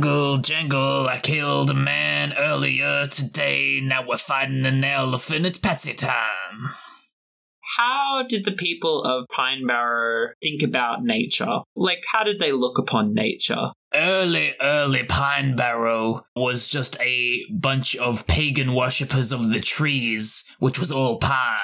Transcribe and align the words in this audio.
jungle, 0.00 0.38
jangle, 0.38 1.08
I 1.08 1.18
killed 1.18 1.68
a 1.68 1.74
man 1.74 2.32
earlier 2.38 3.06
today. 3.06 3.80
Now 3.82 4.06
we're 4.06 4.16
fighting 4.16 4.64
an 4.64 4.82
elephant. 4.82 5.44
It's 5.44 5.58
Patsy 5.58 5.92
time. 5.92 6.70
How 7.76 8.24
did 8.26 8.46
the 8.46 8.52
people 8.52 9.04
of 9.04 9.26
Pine 9.28 9.66
Barrow 9.66 10.30
think 10.42 10.62
about 10.62 11.04
nature? 11.04 11.60
Like, 11.76 12.02
how 12.10 12.24
did 12.24 12.38
they 12.38 12.50
look 12.50 12.78
upon 12.78 13.12
nature? 13.12 13.72
Early, 13.92 14.54
early 14.62 15.04
Pine 15.04 15.54
Barrow 15.54 16.24
was 16.34 16.66
just 16.66 16.98
a 17.02 17.44
bunch 17.52 17.94
of 17.96 18.26
pagan 18.26 18.74
worshippers 18.74 19.32
of 19.32 19.52
the 19.52 19.60
trees, 19.60 20.44
which 20.60 20.78
was 20.78 20.90
all 20.90 21.18
pine. 21.18 21.58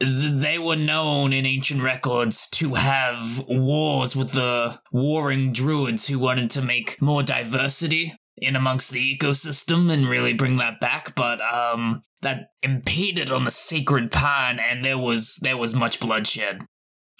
Th- 0.00 0.32
They 0.34 0.58
were 0.58 0.76
known 0.76 1.32
in 1.32 1.46
ancient 1.46 1.82
records 1.82 2.48
to 2.50 2.74
have 2.74 3.44
wars 3.48 4.14
with 4.16 4.32
the 4.32 4.78
warring 4.92 5.52
druids 5.52 6.08
who 6.08 6.18
wanted 6.18 6.50
to 6.50 6.62
make 6.62 7.00
more 7.00 7.22
diversity 7.22 8.14
in 8.36 8.56
amongst 8.56 8.90
the 8.90 9.16
ecosystem 9.16 9.90
and 9.92 10.08
really 10.08 10.32
bring 10.34 10.56
that 10.56 10.80
back, 10.80 11.14
but 11.14 11.40
um 11.40 12.02
that 12.22 12.48
impeded 12.62 13.30
on 13.30 13.44
the 13.44 13.50
sacred 13.50 14.10
pine 14.10 14.58
and 14.58 14.84
there 14.84 14.98
was 14.98 15.36
there 15.42 15.56
was 15.56 15.74
much 15.74 16.00
bloodshed. 16.00 16.62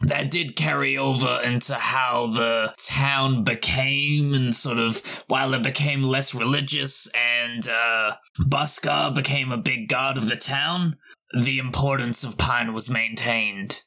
That 0.00 0.28
did 0.30 0.56
carry 0.56 0.98
over 0.98 1.38
into 1.44 1.74
how 1.77 2.27
the 2.27 2.74
town 2.84 3.44
became 3.44 4.34
and 4.34 4.52
sort 4.54 4.78
of 4.78 4.98
while 5.28 5.54
it 5.54 5.62
became 5.62 6.02
less 6.02 6.34
religious 6.34 7.08
and 7.14 7.68
uh 7.68 8.16
Buskar 8.41 9.14
became 9.14 9.52
a 9.52 9.56
big 9.58 9.88
god 9.88 10.18
of 10.18 10.28
the 10.28 10.36
town, 10.36 10.96
the 11.38 11.58
importance 11.58 12.24
of 12.24 12.38
Pine 12.38 12.72
was 12.72 12.88
maintained. 12.88 13.82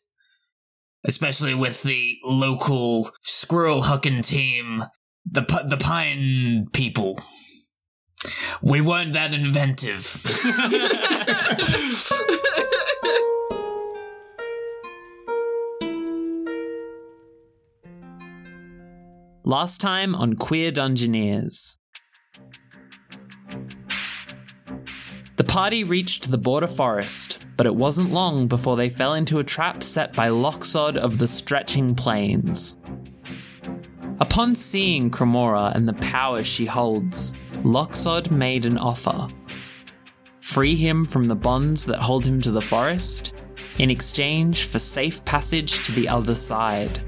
Especially 1.06 1.54
with 1.54 1.84
the 1.84 2.18
local 2.24 3.12
squirrel 3.22 3.84
hucking 3.84 4.26
team, 4.26 4.84
the 5.26 5.42
the 5.68 5.78
Pine 5.78 6.68
people. 6.74 7.20
We 8.62 8.82
weren't 8.82 9.14
that 9.14 9.34
inventive. 9.34 10.22
Last 19.46 19.80
time 19.80 20.14
on 20.14 20.36
Queer 20.36 20.72
Dungeoneers. 20.72 21.78
The 25.38 25.44
party 25.44 25.84
reached 25.84 26.32
the 26.32 26.38
border 26.40 26.68
forest, 26.68 27.46
but 27.58 27.68
it 27.68 27.76
wasn't 27.76 28.12
long 28.12 28.48
before 28.48 28.76
they 28.76 28.90
fell 28.90 29.14
into 29.14 29.38
a 29.38 29.44
trap 29.44 29.84
set 29.84 30.12
by 30.14 30.30
Loxod 30.30 30.98
of 30.98 31.20
the 31.20 31.28
Stretching 31.28 31.94
Plains. 31.94 32.80
Upon 34.20 34.56
seeing 34.56 35.12
Cremora 35.12 35.76
and 35.76 35.88
the 35.88 35.94
power 35.94 36.44
she 36.44 36.66
holds, 36.66 37.36
Loxod 37.64 38.32
made 38.32 38.66
an 38.66 38.80
offer. 38.80 39.28
Free 40.40 40.76
him 40.76 41.06
from 41.06 41.26
the 41.26 41.36
bonds 41.36 41.86
that 41.86 42.02
hold 42.02 42.26
him 42.26 42.42
to 42.42 42.50
the 42.50 42.60
forest, 42.60 43.36
in 43.78 43.92
exchange 43.92 44.66
for 44.66 44.80
safe 44.80 45.24
passage 45.24 45.86
to 45.86 45.92
the 45.92 46.10
other 46.10 46.34
side. 46.34 47.00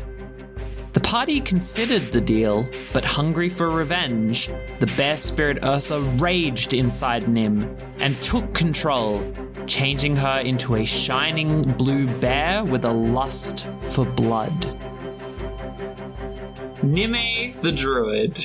The 0.94 1.00
party 1.02 1.40
considered 1.40 2.12
the 2.12 2.22
deal, 2.22 2.68
but 2.94 3.06
hungry 3.06 3.50
for 3.50 3.70
revenge, 3.70 4.50
the 4.80 4.88
bear 4.98 5.18
spirit 5.18 5.64
Ursa 5.64 6.02
raged 6.02 6.74
inside 6.74 7.28
Nim 7.28 7.78
and 8.00 8.20
took 8.22 8.54
control, 8.56 9.24
changing 9.68 10.16
her 10.16 10.40
into 10.40 10.76
a 10.78 10.86
shining 10.86 11.62
blue 11.74 12.08
bear 12.20 12.64
with 12.64 12.86
a 12.86 12.92
lust 12.92 13.68
for 13.90 14.04
blood. 14.06 14.66
Nime 16.82 17.54
the 17.62 17.72
druid. 17.72 18.40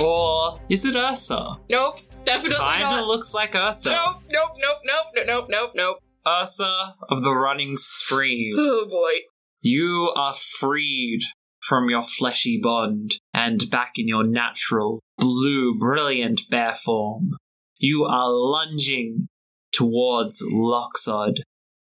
Or 0.00 0.60
is 0.68 0.84
it 0.84 0.96
Ursa? 0.96 1.56
Nope, 1.70 1.98
definitely 2.24 2.56
Kinda 2.56 2.80
not. 2.80 3.06
looks 3.06 3.32
like 3.32 3.54
Ursa. 3.54 3.90
Nope, 3.90 4.22
nope, 4.28 4.50
nope, 4.58 4.78
nope, 4.84 5.06
nope, 5.14 5.26
nope, 5.26 5.46
nope, 5.48 5.70
nope. 5.74 5.98
Ursa 6.26 6.94
of 7.08 7.22
the 7.22 7.32
running 7.32 7.76
stream. 7.76 8.56
Oh 8.58 8.86
boy. 8.88 9.12
You 9.60 10.12
are 10.16 10.34
freed 10.34 11.20
from 11.60 11.90
your 11.90 12.02
fleshy 12.02 12.60
bond 12.62 13.16
and 13.34 13.68
back 13.70 13.92
in 13.96 14.08
your 14.08 14.24
natural, 14.24 15.00
blue, 15.18 15.76
brilliant 15.78 16.42
bear 16.50 16.74
form. 16.74 17.36
You 17.78 18.04
are 18.04 18.30
lunging 18.30 19.28
towards 19.72 20.42
Loxod. 20.52 21.42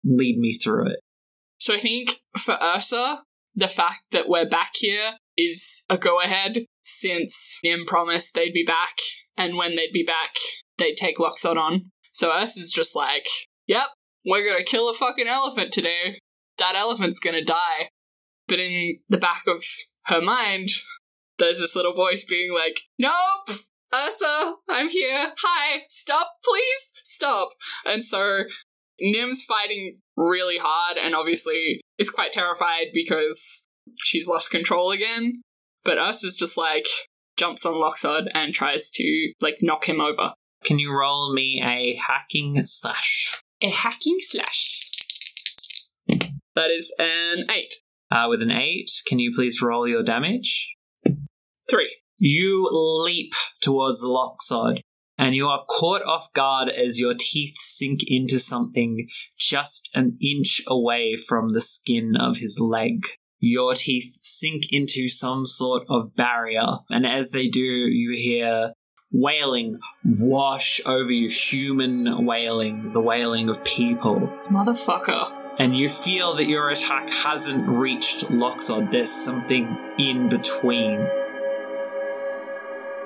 Lead 0.04 0.38
me 0.38 0.52
through 0.52 0.88
it. 0.88 1.00
So 1.58 1.74
I 1.74 1.78
think 1.78 2.20
for 2.36 2.58
Ursa, 2.60 3.22
the 3.54 3.68
fact 3.68 4.02
that 4.10 4.28
we're 4.28 4.48
back 4.48 4.72
here 4.74 5.12
is 5.36 5.84
a 5.88 5.96
go 5.96 6.20
ahead 6.20 6.64
since 6.82 7.58
Nim 7.62 7.84
promised 7.86 8.34
they'd 8.34 8.52
be 8.52 8.64
back, 8.64 8.96
and 9.36 9.56
when 9.56 9.76
they'd 9.76 9.92
be 9.92 10.04
back, 10.04 10.34
they'd 10.78 10.96
take 10.96 11.18
Loxod 11.18 11.56
on. 11.56 11.90
So 12.12 12.30
Ursa's 12.30 12.72
just 12.72 12.96
like, 12.96 13.26
yep, 13.66 13.86
we're 14.26 14.46
gonna 14.46 14.64
kill 14.64 14.90
a 14.90 14.94
fucking 14.94 15.28
elephant 15.28 15.72
today. 15.72 16.18
That 16.58 16.74
elephant's 16.76 17.18
gonna 17.18 17.44
die. 17.44 17.88
But 18.48 18.60
in 18.60 18.98
the 19.08 19.18
back 19.18 19.42
of 19.46 19.64
her 20.06 20.20
mind, 20.20 20.70
there's 21.38 21.58
this 21.58 21.76
little 21.76 21.94
voice 21.94 22.24
being 22.24 22.52
like, 22.52 22.80
nope! 22.98 23.58
Ursa, 23.94 24.54
I'm 24.70 24.88
here. 24.88 25.32
Hi, 25.38 25.82
stop, 25.88 26.28
please, 26.44 26.92
stop. 27.04 27.50
And 27.84 28.02
so 28.02 28.44
Nim's 29.00 29.44
fighting 29.44 30.00
really 30.16 30.58
hard 30.58 30.96
and 30.96 31.14
obviously 31.14 31.80
is 31.98 32.10
quite 32.10 32.32
terrified 32.32 32.86
because 32.94 33.66
she's 33.98 34.28
lost 34.28 34.50
control 34.50 34.92
again. 34.92 35.42
But 35.84 35.98
Ursa's 35.98 36.36
just 36.36 36.56
like 36.56 36.86
jumps 37.36 37.66
on 37.66 37.74
Loxod 37.74 38.26
and 38.34 38.54
tries 38.54 38.90
to 38.92 39.32
like 39.40 39.58
knock 39.60 39.88
him 39.88 40.00
over. 40.00 40.32
Can 40.64 40.78
you 40.78 40.92
roll 40.92 41.34
me 41.34 41.60
a 41.62 41.96
hack 41.96 42.28
and 42.34 42.68
slash? 42.68 43.40
A 43.62 43.68
hack 43.68 43.98
and 44.06 44.20
slash. 44.22 44.91
That 46.54 46.70
is 46.70 46.94
an 46.98 47.46
eight. 47.50 47.74
Uh, 48.10 48.26
with 48.28 48.42
an 48.42 48.50
8, 48.50 48.90
can 49.06 49.18
you 49.18 49.32
please 49.34 49.62
roll 49.62 49.88
your 49.88 50.02
damage? 50.02 50.74
Three. 51.70 51.96
You 52.18 52.68
leap 52.70 53.32
towards 53.62 54.04
Loxod, 54.04 54.80
and 55.16 55.34
you 55.34 55.48
are 55.48 55.64
caught 55.66 56.02
off 56.02 56.30
guard 56.34 56.68
as 56.68 57.00
your 57.00 57.14
teeth 57.18 57.56
sink 57.56 58.00
into 58.06 58.38
something 58.38 59.08
just 59.38 59.90
an 59.94 60.18
inch 60.20 60.62
away 60.66 61.16
from 61.16 61.50
the 61.50 61.62
skin 61.62 62.14
of 62.14 62.36
his 62.36 62.60
leg. 62.60 63.06
Your 63.40 63.74
teeth 63.74 64.18
sink 64.20 64.64
into 64.70 65.08
some 65.08 65.46
sort 65.46 65.84
of 65.88 66.14
barrier, 66.14 66.66
and 66.90 67.06
as 67.06 67.30
they 67.30 67.48
do, 67.48 67.60
you 67.60 68.14
hear 68.14 68.74
wailing 69.10 69.78
wash 70.04 70.80
over 70.86 71.10
you 71.10 71.28
human 71.28 72.24
wailing, 72.24 72.92
the 72.92 73.00
wailing 73.00 73.48
of 73.48 73.62
people 73.64 74.30
Motherfucker. 74.50 75.41
And 75.58 75.76
you 75.76 75.88
feel 75.88 76.34
that 76.36 76.46
your 76.46 76.70
attack 76.70 77.08
hasn't 77.10 77.68
reached 77.68 78.26
Loxod. 78.28 78.90
There's 78.90 79.12
something 79.12 79.76
in 79.98 80.28
between. 80.28 81.06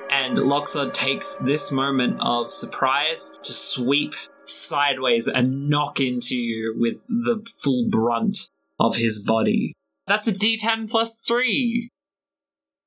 And 0.09 0.37
Loxod 0.37 0.93
takes 0.93 1.35
this 1.35 1.71
moment 1.71 2.17
of 2.21 2.51
surprise 2.51 3.37
to 3.43 3.51
sweep 3.51 4.13
sideways 4.45 5.27
and 5.27 5.69
knock 5.69 5.99
into 5.99 6.35
you 6.35 6.73
with 6.77 7.05
the 7.07 7.45
full 7.61 7.89
brunt 7.89 8.49
of 8.79 8.95
his 8.95 9.23
body. 9.23 9.73
That's 10.07 10.27
a 10.27 10.33
d10 10.33 10.89
plus 10.89 11.19
3. 11.27 11.89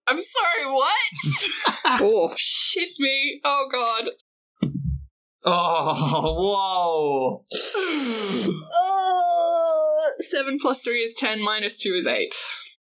I'm 0.06 0.18
sorry, 0.18 0.64
what? 0.64 0.90
oh, 2.02 2.32
shit 2.36 2.90
me. 2.98 3.40
Oh 3.44 3.68
god. 3.70 4.10
Oh, 5.44 7.42
whoa. 7.52 8.56
Uh, 8.80 10.22
seven 10.30 10.58
plus 10.60 10.82
three 10.82 11.02
is 11.02 11.14
ten, 11.14 11.42
minus 11.42 11.78
two 11.78 11.92
is 11.94 12.06
eight. 12.06 12.32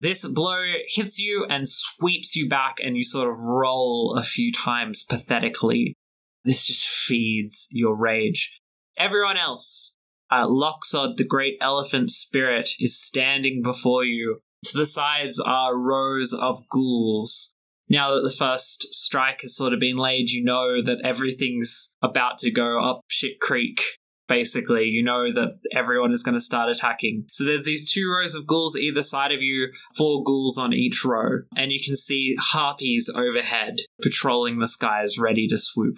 This 0.01 0.27
blow 0.27 0.61
hits 0.89 1.19
you 1.19 1.45
and 1.49 1.67
sweeps 1.67 2.35
you 2.35 2.47
back, 2.47 2.77
and 2.83 2.95
you 2.95 3.03
sort 3.03 3.29
of 3.29 3.39
roll 3.39 4.15
a 4.17 4.23
few 4.23 4.51
times 4.51 5.03
pathetically. 5.03 5.95
This 6.43 6.65
just 6.65 6.85
feeds 6.85 7.67
your 7.71 7.95
rage. 7.95 8.59
Everyone 8.97 9.37
else, 9.37 9.97
uh, 10.29 10.47
Loxod, 10.47 11.17
the 11.17 11.23
great 11.23 11.57
elephant 11.61 12.11
spirit, 12.11 12.71
is 12.79 12.99
standing 12.99 13.61
before 13.63 14.03
you. 14.03 14.39
To 14.65 14.77
the 14.77 14.85
sides 14.85 15.39
are 15.39 15.77
rows 15.77 16.33
of 16.33 16.67
ghouls. 16.69 17.55
Now 17.89 18.15
that 18.15 18.21
the 18.21 18.35
first 18.35 18.93
strike 18.93 19.41
has 19.41 19.55
sort 19.55 19.73
of 19.73 19.79
been 19.79 19.97
laid, 19.97 20.29
you 20.29 20.43
know 20.43 20.81
that 20.81 21.01
everything's 21.03 21.95
about 22.01 22.37
to 22.39 22.51
go 22.51 22.79
up 22.83 23.01
shit 23.07 23.39
creek 23.39 23.81
basically. 24.27 24.85
You 24.85 25.03
know 25.03 25.31
that 25.33 25.59
everyone 25.73 26.11
is 26.11 26.23
going 26.23 26.35
to 26.35 26.41
start 26.41 26.69
attacking. 26.69 27.25
So 27.31 27.43
there's 27.43 27.65
these 27.65 27.91
two 27.91 28.09
rows 28.09 28.35
of 28.35 28.45
ghouls 28.45 28.77
either 28.77 29.01
side 29.01 29.31
of 29.31 29.41
you, 29.41 29.69
four 29.95 30.23
ghouls 30.23 30.57
on 30.57 30.73
each 30.73 31.03
row, 31.05 31.43
and 31.55 31.71
you 31.71 31.79
can 31.83 31.95
see 31.95 32.35
harpies 32.39 33.09
overhead 33.13 33.77
patrolling 34.01 34.59
the 34.59 34.67
skies 34.67 35.17
ready 35.17 35.47
to 35.47 35.57
swoop. 35.57 35.97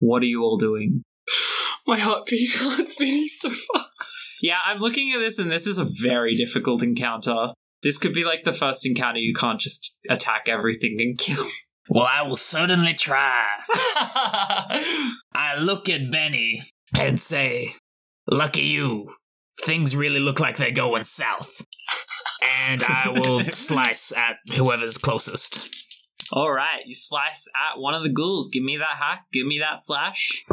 What 0.00 0.22
are 0.22 0.26
you 0.26 0.42
all 0.42 0.56
doing? 0.56 1.02
My 1.86 1.98
heartbeat 1.98 2.50
heart's 2.54 2.96
beating 2.96 3.28
so 3.28 3.50
fast. 3.50 4.42
Yeah, 4.42 4.58
I'm 4.66 4.78
looking 4.78 5.12
at 5.12 5.18
this 5.18 5.38
and 5.38 5.50
this 5.50 5.66
is 5.66 5.78
a 5.78 5.88
very 6.02 6.36
difficult 6.36 6.82
encounter. 6.82 7.48
This 7.82 7.98
could 7.98 8.12
be 8.12 8.24
like 8.24 8.44
the 8.44 8.52
first 8.52 8.84
encounter 8.86 9.20
you 9.20 9.34
can't 9.34 9.60
just 9.60 9.98
attack 10.08 10.48
everything 10.48 10.96
and 11.00 11.18
kill. 11.18 11.44
Well, 11.90 12.06
I 12.06 12.20
will 12.20 12.36
certainly 12.36 12.92
try. 12.92 13.46
I 15.32 15.56
look 15.58 15.88
at 15.88 16.10
Benny 16.10 16.60
and 16.94 17.18
say, 17.18 17.70
Lucky 18.30 18.60
you. 18.60 19.14
Things 19.62 19.96
really 19.96 20.20
look 20.20 20.38
like 20.38 20.58
they're 20.58 20.70
going 20.70 21.04
south. 21.04 21.64
And 22.66 22.82
I 22.82 23.08
will 23.08 23.38
slice 23.42 24.12
at 24.12 24.36
whoever's 24.54 24.98
closest. 24.98 25.74
All 26.30 26.52
right, 26.52 26.82
you 26.84 26.94
slice 26.94 27.48
at 27.56 27.80
one 27.80 27.94
of 27.94 28.02
the 28.02 28.12
ghouls. 28.12 28.50
Give 28.50 28.62
me 28.62 28.76
that 28.76 28.98
hack. 29.00 29.24
Give 29.32 29.46
me 29.46 29.58
that 29.60 29.82
slash. 29.82 30.44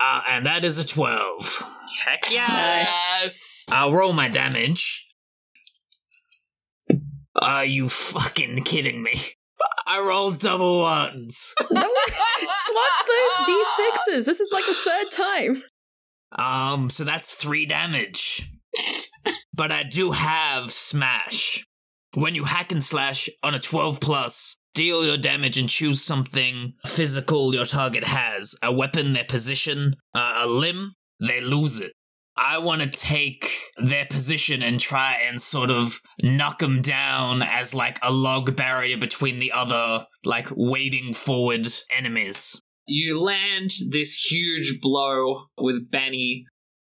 Uh, 0.00 0.22
and 0.28 0.46
that 0.46 0.64
is 0.64 0.78
a 0.78 0.86
12. 0.86 1.64
Heck 2.04 2.30
yeah! 2.30 2.86
Yes. 3.22 3.64
I'll 3.68 3.92
roll 3.92 4.12
my 4.12 4.28
damage. 4.28 5.07
Are 7.42 7.64
you 7.64 7.88
fucking 7.88 8.62
kidding 8.64 9.02
me? 9.02 9.14
I 9.86 10.00
rolled 10.00 10.38
double 10.38 10.80
ones. 10.82 11.54
No, 11.70 11.80
swap 11.80 13.06
those 13.06 13.48
d6s. 13.48 14.24
This 14.24 14.40
is 14.40 14.52
like 14.52 14.66
the 14.66 14.74
third 14.74 15.10
time. 15.10 15.62
Um, 16.32 16.90
so 16.90 17.04
that's 17.04 17.34
three 17.34 17.66
damage. 17.66 18.48
but 19.54 19.72
I 19.72 19.82
do 19.82 20.12
have 20.12 20.72
smash. 20.72 21.64
When 22.14 22.34
you 22.34 22.44
hack 22.44 22.72
and 22.72 22.82
slash 22.82 23.28
on 23.42 23.54
a 23.54 23.58
12 23.58 24.00
plus, 24.00 24.58
deal 24.74 25.04
your 25.04 25.16
damage 25.16 25.58
and 25.58 25.68
choose 25.68 26.02
something 26.02 26.72
physical 26.86 27.54
your 27.54 27.64
target 27.64 28.04
has 28.04 28.54
a 28.62 28.72
weapon, 28.72 29.12
their 29.12 29.24
position, 29.24 29.96
uh, 30.14 30.42
a 30.44 30.46
limb, 30.46 30.92
they 31.20 31.40
lose 31.40 31.80
it. 31.80 31.92
I 32.38 32.58
want 32.58 32.82
to 32.82 32.88
take 32.88 33.50
their 33.76 34.06
position 34.06 34.62
and 34.62 34.78
try 34.78 35.14
and 35.14 35.42
sort 35.42 35.70
of 35.70 36.00
knock 36.22 36.60
them 36.60 36.82
down 36.82 37.42
as 37.42 37.74
like 37.74 37.98
a 38.00 38.12
log 38.12 38.54
barrier 38.54 38.96
between 38.96 39.40
the 39.40 39.50
other, 39.50 40.06
like 40.24 40.48
wading 40.54 41.14
forward 41.14 41.66
enemies. 41.96 42.60
You 42.86 43.20
land 43.20 43.72
this 43.90 44.14
huge 44.30 44.80
blow 44.80 45.46
with 45.58 45.90
Benny. 45.90 46.46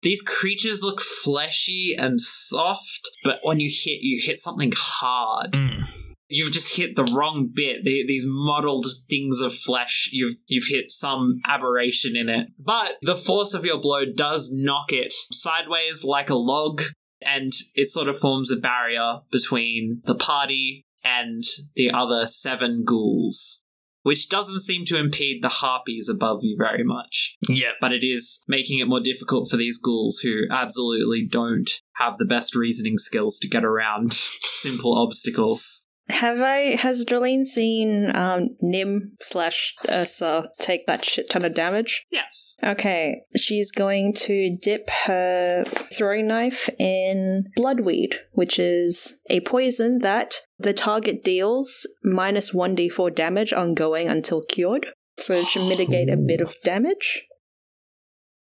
These 0.02 0.22
creatures 0.22 0.82
look 0.82 1.00
fleshy 1.00 1.94
and 1.96 2.20
soft, 2.20 3.08
but 3.22 3.36
when 3.42 3.60
you 3.60 3.70
hit, 3.70 4.00
you 4.00 4.22
hit 4.24 4.38
something 4.38 4.72
hard. 4.74 5.52
Mm. 5.52 5.88
You've 6.28 6.52
just 6.52 6.76
hit 6.76 6.96
the 6.96 7.04
wrong 7.04 7.50
bit. 7.54 7.84
The- 7.84 8.04
These 8.06 8.24
mottled 8.26 8.86
things 9.08 9.40
of 9.40 9.54
flesh. 9.54 10.08
You've 10.12 10.36
you've 10.46 10.68
hit 10.68 10.90
some 10.90 11.40
aberration 11.46 12.16
in 12.16 12.28
it, 12.28 12.48
but 12.58 12.92
the 13.02 13.14
force 13.16 13.54
of 13.54 13.64
your 13.64 13.78
blow 13.80 14.04
does 14.06 14.50
knock 14.52 14.92
it 14.92 15.12
sideways 15.30 16.02
like 16.04 16.30
a 16.30 16.34
log, 16.36 16.82
and 17.20 17.52
it 17.74 17.88
sort 17.88 18.08
of 18.08 18.18
forms 18.18 18.50
a 18.50 18.56
barrier 18.56 19.20
between 19.30 20.00
the 20.04 20.14
party 20.14 20.84
and 21.04 21.42
the 21.76 21.90
other 21.90 22.26
seven 22.26 22.82
ghouls, 22.86 23.64
which 24.04 24.28
doesn't 24.30 24.60
seem 24.60 24.86
to 24.86 24.96
impede 24.98 25.42
the 25.42 25.48
harpies 25.50 26.08
above 26.08 26.38
you 26.42 26.56
very 26.58 26.82
much 26.82 27.36
Yeah. 27.46 27.72
but 27.80 27.92
it 27.92 28.02
is 28.02 28.42
making 28.48 28.78
it 28.78 28.88
more 28.88 29.00
difficult 29.00 29.50
for 29.50 29.58
these 29.58 29.78
ghouls 29.78 30.20
who 30.20 30.44
absolutely 30.50 31.26
don't 31.30 31.70
have 31.96 32.16
the 32.16 32.24
best 32.24 32.54
reasoning 32.56 32.96
skills 32.96 33.38
to 33.40 33.48
get 33.48 33.64
around 33.64 34.12
simple 34.14 34.96
obstacles. 34.98 35.83
Have 36.10 36.40
I 36.40 36.76
has 36.76 37.04
Jolene 37.04 37.46
seen 37.46 38.14
um 38.14 38.50
Nim 38.60 39.12
slash 39.20 39.74
Ursa 39.90 40.44
take 40.60 40.86
that 40.86 41.04
shit 41.04 41.30
ton 41.30 41.44
of 41.44 41.54
damage? 41.54 42.04
Yes. 42.12 42.56
Okay, 42.62 43.22
she's 43.36 43.70
going 43.70 44.12
to 44.18 44.56
dip 44.60 44.90
her 45.06 45.64
throwing 45.96 46.28
knife 46.28 46.68
in 46.78 47.44
bloodweed, 47.56 48.16
which 48.32 48.58
is 48.58 49.18
a 49.30 49.40
poison 49.40 50.00
that 50.00 50.34
the 50.58 50.74
target 50.74 51.24
deals 51.24 51.86
minus 52.02 52.52
1d4 52.52 53.14
damage 53.14 53.52
ongoing 53.52 54.08
until 54.08 54.42
cured. 54.42 54.86
So 55.18 55.34
it 55.34 55.46
should 55.46 55.68
mitigate 55.68 56.10
a 56.10 56.16
bit 56.16 56.40
of 56.40 56.54
damage. 56.62 57.24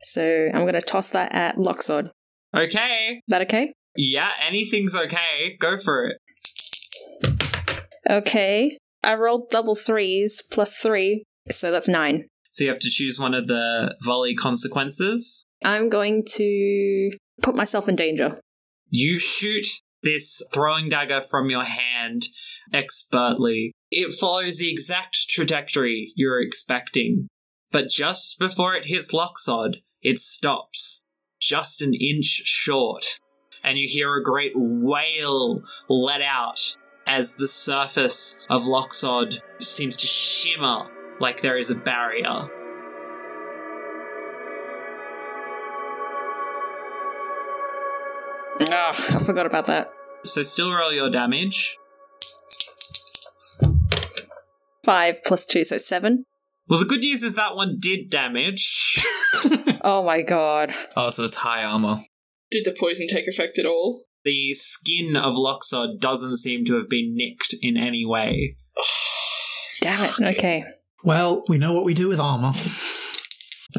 So 0.02 0.48
I'm 0.52 0.62
going 0.62 0.74
to 0.74 0.82
toss 0.82 1.08
that 1.10 1.32
at 1.32 1.56
Loxod. 1.56 2.10
Okay. 2.54 3.22
That 3.28 3.42
okay? 3.42 3.72
Yeah, 3.96 4.30
anything's 4.46 4.94
okay. 4.94 5.56
Go 5.60 5.78
for 5.82 6.06
it. 6.06 6.18
Okay. 8.08 8.78
I 9.02 9.14
rolled 9.14 9.50
double 9.50 9.74
threes 9.74 10.42
plus 10.50 10.76
three, 10.76 11.24
so 11.50 11.70
that's 11.70 11.88
nine. 11.88 12.26
So 12.50 12.64
you 12.64 12.70
have 12.70 12.78
to 12.80 12.90
choose 12.90 13.18
one 13.18 13.34
of 13.34 13.48
the 13.48 13.96
volley 14.02 14.34
consequences. 14.34 15.44
I'm 15.64 15.88
going 15.88 16.24
to 16.34 17.10
put 17.42 17.56
myself 17.56 17.88
in 17.88 17.96
danger. 17.96 18.40
You 18.88 19.18
shoot 19.18 19.66
this 20.02 20.42
throwing 20.52 20.88
dagger 20.88 21.22
from 21.28 21.50
your 21.50 21.64
hand 21.64 22.28
expertly. 22.72 23.72
It 23.90 24.14
follows 24.14 24.58
the 24.58 24.70
exact 24.70 25.28
trajectory 25.28 26.12
you're 26.14 26.40
expecting. 26.40 27.28
But 27.72 27.88
just 27.88 28.38
before 28.38 28.74
it 28.74 28.86
hits 28.86 29.12
Loxod, 29.12 29.76
it 30.00 30.18
stops, 30.18 31.02
just 31.40 31.82
an 31.82 31.94
inch 31.94 32.42
short. 32.44 33.18
And 33.64 33.78
you 33.78 33.88
hear 33.88 34.14
a 34.14 34.22
great 34.22 34.52
wail 34.54 35.62
let 35.88 36.20
out 36.22 36.76
as 37.06 37.34
the 37.36 37.48
surface 37.48 38.44
of 38.48 38.62
Loxod 38.62 39.40
seems 39.60 39.96
to 39.98 40.06
shimmer 40.06 40.90
like 41.20 41.42
there 41.42 41.56
is 41.56 41.70
a 41.70 41.74
barrier. 41.74 42.48
Ah, 48.70 49.16
I 49.16 49.22
forgot 49.22 49.46
about 49.46 49.66
that. 49.66 49.92
So 50.24 50.42
still 50.42 50.72
roll 50.72 50.92
your 50.92 51.10
damage. 51.10 51.76
Five 54.84 55.22
plus 55.24 55.46
two, 55.46 55.64
so 55.64 55.78
seven. 55.78 56.24
Well, 56.68 56.78
the 56.78 56.86
good 56.86 57.00
news 57.00 57.22
is 57.22 57.34
that 57.34 57.56
one 57.56 57.78
did 57.80 58.10
damage. 58.10 59.04
Oh 59.86 60.02
my 60.02 60.22
god. 60.22 60.72
Oh, 60.96 61.10
so 61.10 61.24
it's 61.24 61.36
high 61.36 61.62
armor. 61.62 62.00
Did 62.50 62.64
the 62.64 62.74
poison 62.78 63.06
take 63.06 63.28
effect 63.28 63.58
at 63.58 63.66
all? 63.66 64.04
The 64.24 64.52
skin 64.54 65.16
of 65.16 65.34
Loxod 65.34 66.00
doesn't 66.00 66.38
seem 66.38 66.64
to 66.66 66.76
have 66.76 66.88
been 66.88 67.14
nicked 67.14 67.54
in 67.60 67.76
any 67.76 68.04
way. 68.04 68.56
Damn 69.80 70.04
it. 70.04 70.36
Okay. 70.36 70.64
Well, 71.04 71.44
we 71.48 71.58
know 71.58 71.72
what 71.72 71.84
we 71.84 71.94
do 71.94 72.08
with 72.08 72.18
armor. 72.18 72.52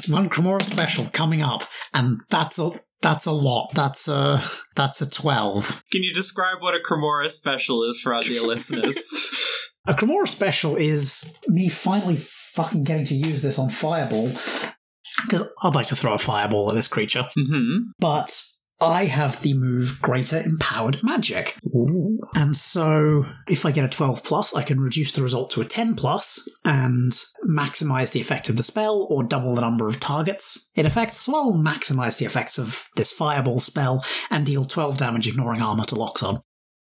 One 0.09 0.29
Cremora 0.29 0.61
special 0.61 1.05
coming 1.13 1.41
up, 1.41 1.63
and 1.93 2.19
that's 2.29 2.59
a 2.59 2.71
that's 3.01 3.25
a 3.25 3.31
lot. 3.31 3.71
That's 3.73 4.07
a 4.07 4.43
that's 4.75 5.01
a 5.01 5.09
twelve. 5.09 5.83
Can 5.91 6.03
you 6.03 6.13
describe 6.13 6.61
what 6.61 6.75
a 6.75 6.79
Cremora 6.79 7.31
special 7.31 7.83
is 7.83 7.99
for 8.01 8.13
our 8.13 8.21
dear 8.21 8.41
listeners? 8.47 8.97
A 9.87 9.93
Cremora 9.93 10.27
special 10.27 10.75
is 10.75 11.37
me 11.47 11.69
finally 11.69 12.17
fucking 12.17 12.83
getting 12.83 13.05
to 13.05 13.15
use 13.15 13.41
this 13.41 13.57
on 13.57 13.69
Fireball 13.69 14.31
because 15.23 15.49
I'd 15.63 15.75
like 15.75 15.87
to 15.87 15.95
throw 15.95 16.13
a 16.13 16.19
fireball 16.19 16.69
at 16.69 16.75
this 16.75 16.87
creature, 16.87 17.27
hmm 17.35 17.77
but 17.99 18.43
I 18.81 19.05
have 19.05 19.41
the 19.41 19.53
move 19.53 20.01
Greater 20.01 20.41
Empowered 20.41 21.01
Magic. 21.01 21.57
And 22.33 22.57
so 22.57 23.25
if 23.47 23.65
I 23.65 23.71
get 23.71 23.85
a 23.85 23.89
12 23.89 24.23
plus, 24.23 24.53
I 24.53 24.63
can 24.63 24.81
reduce 24.81 25.13
the 25.13 25.23
result 25.23 25.49
to 25.51 25.61
a 25.61 25.65
10 25.65 25.95
plus 25.95 26.47
and 26.65 27.11
maximize 27.47 28.11
the 28.11 28.19
effect 28.19 28.49
of 28.49 28.57
the 28.57 28.63
spell 28.63 29.07
or 29.09 29.23
double 29.23 29.55
the 29.55 29.61
number 29.61 29.87
of 29.87 29.99
targets 29.99 30.71
it 30.75 30.85
affects. 30.85 31.17
So 31.17 31.35
I'll 31.35 31.53
maximize 31.53 32.17
the 32.19 32.25
effects 32.25 32.57
of 32.57 32.89
this 32.97 33.13
fireball 33.13 33.61
spell 33.61 34.03
and 34.29 34.45
deal 34.45 34.65
12 34.65 34.97
damage 34.97 35.27
ignoring 35.27 35.61
armor 35.61 35.85
to 35.85 35.95
Loxod. 35.95 36.41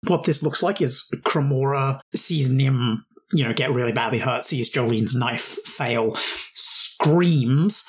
What 0.07 0.25
this 0.25 0.43
looks 0.43 0.63
like 0.63 0.81
is 0.81 1.13
Cremora 1.27 2.01
sees 2.15 2.51
Nim, 2.51 3.05
you 3.33 3.45
know, 3.45 3.53
get 3.53 3.73
really 3.73 3.93
badly 3.93 4.19
hurt, 4.19 4.45
sees 4.45 4.73
Jolene's 4.73 5.17
knife 5.17 5.59
fail, 5.65 6.13
screams, 6.15 7.85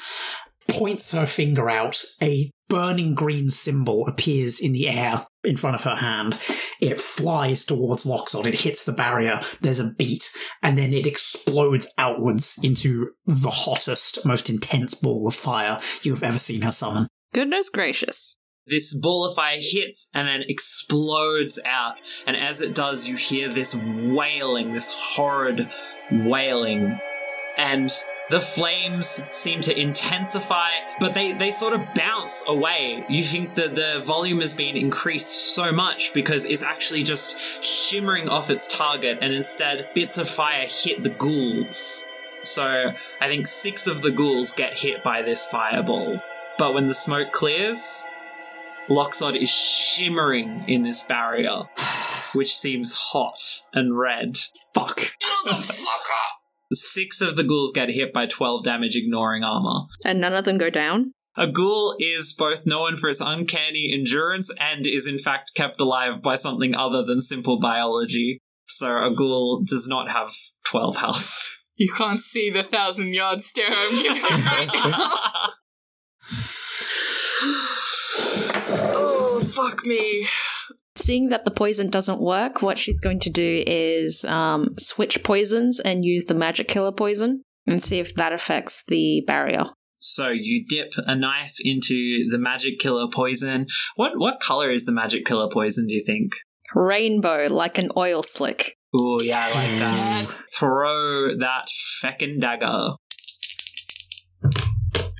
points 0.68 1.12
her 1.12 1.26
finger 1.26 1.70
out, 1.70 2.04
a 2.22 2.50
burning 2.74 3.14
green 3.14 3.50
symbol 3.50 4.08
appears 4.08 4.60
in 4.60 4.74
the 4.74 4.90
air 4.90 5.28
in 5.44 5.56
front 5.56 5.76
of 5.76 5.84
her 5.84 5.98
hand. 5.98 6.36
It 6.82 7.00
flies 7.00 7.66
towards 7.66 8.04
Loxod, 8.04 8.48
it 8.48 8.62
hits 8.62 8.84
the 8.84 8.92
barrier, 8.92 9.42
there's 9.62 9.80
a 9.80 9.94
beat, 9.94 10.32
and 10.64 10.76
then 10.76 10.92
it 10.92 11.06
explodes 11.06 11.88
outwards 12.00 12.60
into 12.64 13.12
the 13.28 13.52
hottest, 13.52 14.26
most 14.26 14.50
intense 14.50 14.96
ball 14.96 15.28
of 15.28 15.36
fire 15.36 15.80
you 16.02 16.16
have 16.16 16.24
ever 16.24 16.40
seen 16.40 16.62
her 16.62 16.72
summon. 16.72 17.08
Goodness 17.32 17.70
gracious. 17.70 18.40
This 18.66 18.98
ball 18.98 19.26
of 19.26 19.36
fire 19.36 19.60
hits 19.60 20.10
and 20.16 20.28
then 20.28 20.42
explodes 20.48 21.60
out, 21.66 21.98
and 22.26 22.36
as 22.36 22.60
it 22.60 22.74
does, 22.74 23.08
you 23.08 23.18
hear 23.18 23.50
this 23.50 23.76
wailing, 23.76 24.74
this 24.74 24.92
horrid 24.92 25.70
wailing. 26.12 27.00
And 27.56 27.92
the 28.34 28.42
flames 28.42 29.22
seem 29.30 29.62
to 29.62 29.80
intensify, 29.80 30.70
but 31.00 31.14
they, 31.14 31.34
they 31.34 31.52
sort 31.52 31.74
of 31.74 31.94
bounce 31.94 32.44
away. 32.48 33.06
You 33.08 33.24
think 33.24 33.54
that 33.54 33.76
the 33.76 34.02
volume 34.04 34.42
has 34.42 34.56
been 34.56 34.76
increased 34.76 35.54
so 35.54 35.72
much 35.72 36.16
because 36.16 36.46
it's 36.46 36.64
actually 36.64 37.04
just 37.04 37.40
shimmering 37.64 38.28
off 38.28 38.50
its 38.50 38.68
target, 38.68 39.20
and 39.22 39.36
instead, 39.36 39.88
bits 39.94 40.18
of 40.18 40.28
fire 40.28 40.66
hit 40.68 41.04
the 41.04 41.10
ghouls. 41.10 42.08
So 42.44 42.94
I 43.22 43.28
think 43.28 43.46
six 43.46 43.86
of 43.86 44.02
the 44.02 44.10
ghouls 44.10 44.54
get 44.54 44.80
hit 44.80 45.04
by 45.04 45.22
this 45.22 45.46
fireball. 45.46 46.20
But 46.58 46.74
when 46.74 46.86
the 46.86 46.96
smoke 46.96 47.34
clears, 47.34 48.04
Loxod 48.90 49.40
is 49.40 49.50
shimmering 49.50 50.66
in 50.68 50.82
this 50.82 51.04
barrier. 51.04 51.66
which 52.34 52.58
seems 52.58 52.94
hot 52.94 53.62
and 53.76 53.96
red. 53.96 54.40
Fuck. 54.74 55.14
Six 56.76 57.22
of 57.22 57.36
the 57.36 57.44
ghouls 57.44 57.72
get 57.72 57.90
hit 57.90 58.14
by 58.14 58.26
12 58.26 58.64
damage, 58.64 58.96
ignoring 58.96 59.44
armor. 59.44 59.88
And 60.06 60.20
none 60.20 60.34
of 60.34 60.46
them 60.46 60.58
go 60.58 60.70
down? 60.70 61.12
A 61.36 61.48
ghoul 61.48 61.96
is 62.00 62.34
both 62.34 62.66
known 62.66 62.96
for 62.96 63.10
its 63.10 63.20
uncanny 63.20 63.92
endurance 63.92 64.52
and 64.60 64.86
is 64.86 65.08
in 65.08 65.18
fact 65.18 65.54
kept 65.56 65.82
alive 65.82 66.22
by 66.22 66.36
something 66.36 66.76
other 66.76 67.04
than 67.04 67.22
simple 67.22 67.60
biology. 67.60 68.40
So 68.68 69.04
a 69.04 69.14
ghoul 69.16 69.64
does 69.66 69.88
not 69.88 70.12
have 70.12 70.34
12 70.66 70.98
health. 70.98 71.40
You 71.76 71.92
can't 71.92 72.20
see 72.20 72.52
the 72.52 72.62
thousand 72.62 73.16
yard 73.16 73.42
stare 73.42 73.66
I'm 73.72 74.00
giving 74.00 74.22
you 74.22 74.46
right 74.46 74.70
now. 74.72 75.18
oh, 78.94 79.50
fuck 79.52 79.84
me. 79.84 80.28
Seeing 80.96 81.30
that 81.30 81.44
the 81.44 81.52
poison 81.52 81.90
doesn't 81.90 82.22
work, 82.22 82.62
what 82.62 82.78
she's 82.78 83.00
going 83.00 83.20
to 83.22 83.30
do 83.32 83.64
is 83.66 84.24
um, 84.26 84.76
switch 84.78 85.24
poisons 85.24 85.80
and 85.80 86.06
use 86.06 86.26
the 86.26 86.36
magic 86.36 86.68
killer 86.68 86.92
poison 86.92 87.42
and 87.66 87.82
see 87.82 88.00
if 88.00 88.14
that 88.16 88.32
affects 88.32 88.84
the 88.88 89.24
barrier. 89.26 89.66
So 89.98 90.30
you 90.30 90.66
dip 90.68 90.92
a 90.98 91.16
knife 91.16 91.56
into 91.60 92.30
the 92.30 92.38
magic 92.38 92.78
killer 92.80 93.08
poison. 93.12 93.68
What 93.96 94.12
what 94.18 94.40
color 94.42 94.70
is 94.70 94.86
the 94.86 94.92
magic 94.92 95.26
killer 95.26 95.50
poison, 95.52 95.88
do 95.88 95.94
you 95.94 96.04
think? 96.06 96.34
Rainbow, 96.76 97.48
like 97.50 97.78
an 97.78 97.90
oil 97.96 98.22
slick. 98.22 98.76
Oh 99.00 99.20
yeah, 99.22 99.46
I 99.46 99.48
like 99.48 99.80
that. 99.80 99.96
Yes. 99.96 100.38
Throw 100.56 101.38
that 101.40 101.70
feckin' 102.04 102.40
dagger. 102.40 102.96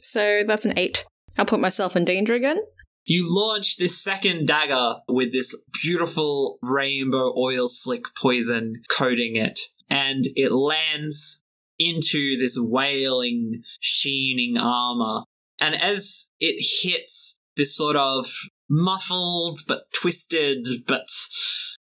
So 0.02 0.44
that's 0.46 0.66
an 0.66 0.78
eight. 0.78 1.06
I'll 1.40 1.46
put 1.46 1.60
myself 1.60 1.96
in 1.96 2.06
danger 2.06 2.36
again. 2.36 2.60
You 3.06 3.26
launch 3.28 3.78
this 3.78 4.02
second 4.02 4.48
dagger 4.48 4.96
with 5.10 5.34
this 5.34 5.62
beautiful 5.82 6.58
rainbow 6.62 7.34
oil 7.38 7.68
slick 7.68 8.04
poison 8.20 8.82
coating 8.90 9.36
it, 9.36 9.60
and 9.90 10.24
it 10.36 10.52
lands 10.52 11.44
into 11.78 12.38
this 12.38 12.58
wailing, 12.58 13.64
sheening 13.82 14.58
armor. 14.58 15.24
And 15.60 15.76
as 15.76 16.32
it 16.40 16.66
hits 16.82 17.40
this 17.58 17.76
sort 17.76 17.96
of 17.96 18.28
muffled 18.70 19.60
but 19.68 19.92
twisted 19.94 20.66
but 20.88 21.08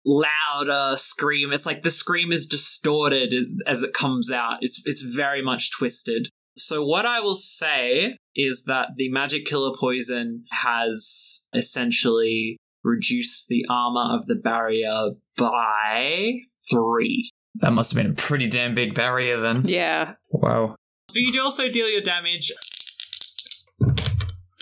louder 0.05 0.95
scream, 0.97 1.51
it's 1.51 1.65
like 1.65 1.83
the 1.83 1.91
scream 1.91 2.31
is 2.31 2.47
distorted 2.47 3.33
as 3.67 3.83
it 3.83 3.93
comes 3.93 4.31
out. 4.31 4.59
It's 4.61 4.81
it's 4.85 5.01
very 5.01 5.41
much 5.41 5.71
twisted. 5.77 6.29
So 6.59 6.83
what 6.83 7.05
I 7.05 7.21
will 7.21 7.35
say 7.35 8.17
is 8.35 8.65
that 8.65 8.89
the 8.97 9.09
magic 9.09 9.45
killer 9.45 9.71
poison 9.79 10.43
has 10.51 11.47
essentially 11.53 12.57
reduced 12.83 13.47
the 13.47 13.65
armor 13.69 14.15
of 14.15 14.27
the 14.27 14.35
barrier 14.35 15.11
by 15.37 16.33
three. 16.69 17.31
That 17.55 17.71
must 17.71 17.93
have 17.93 18.03
been 18.03 18.11
a 18.11 18.15
pretty 18.15 18.47
damn 18.47 18.73
big 18.73 18.93
barrier 18.93 19.37
then. 19.37 19.61
Yeah. 19.65 20.15
Wow. 20.29 20.75
But 21.07 21.15
you 21.15 21.31
do 21.31 21.41
also 21.41 21.69
deal 21.69 21.89
your 21.89 22.01
damage. 22.01 22.51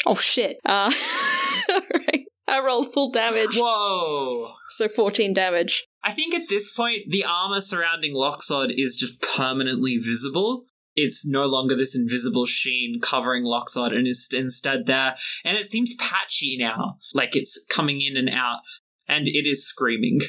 Oh 0.06 0.16
shit. 0.16 0.58
Uh, 0.66 0.92
alright. 1.70 2.26
I 2.48 2.62
rolled 2.64 2.94
full 2.94 3.12
damage. 3.12 3.56
Whoa! 3.56 4.54
So 4.70 4.88
14 4.88 5.34
damage. 5.34 5.86
I 6.04 6.14
think 6.14 6.34
at 6.34 6.48
this 6.48 6.72
point, 6.72 7.10
the 7.10 7.26
armor 7.26 7.60
surrounding 7.60 8.14
Loxod 8.14 8.70
is 8.74 8.96
just 8.96 9.22
permanently 9.22 9.98
visible. 9.98 10.66
It's 10.98 11.28
no 11.28 11.46
longer 11.46 11.78
this 11.78 11.96
invisible 11.96 12.48
sheen 12.48 13.00
covering 13.02 13.44
Loxod 13.44 13.96
and 13.96 14.08
is 14.08 14.28
instead 14.34 14.88
there. 14.88 15.16
And 15.46 15.56
it 15.56 15.68
seems 15.68 15.96
patchy 15.96 16.58
now, 16.60 16.98
like 17.14 17.36
it's 17.36 17.64
coming 17.70 18.02
in 18.02 18.18
and 18.18 18.30
out. 18.30 18.62
And 19.08 19.28
it 19.28 19.48
is 19.48 19.66
screaming. 19.66 20.20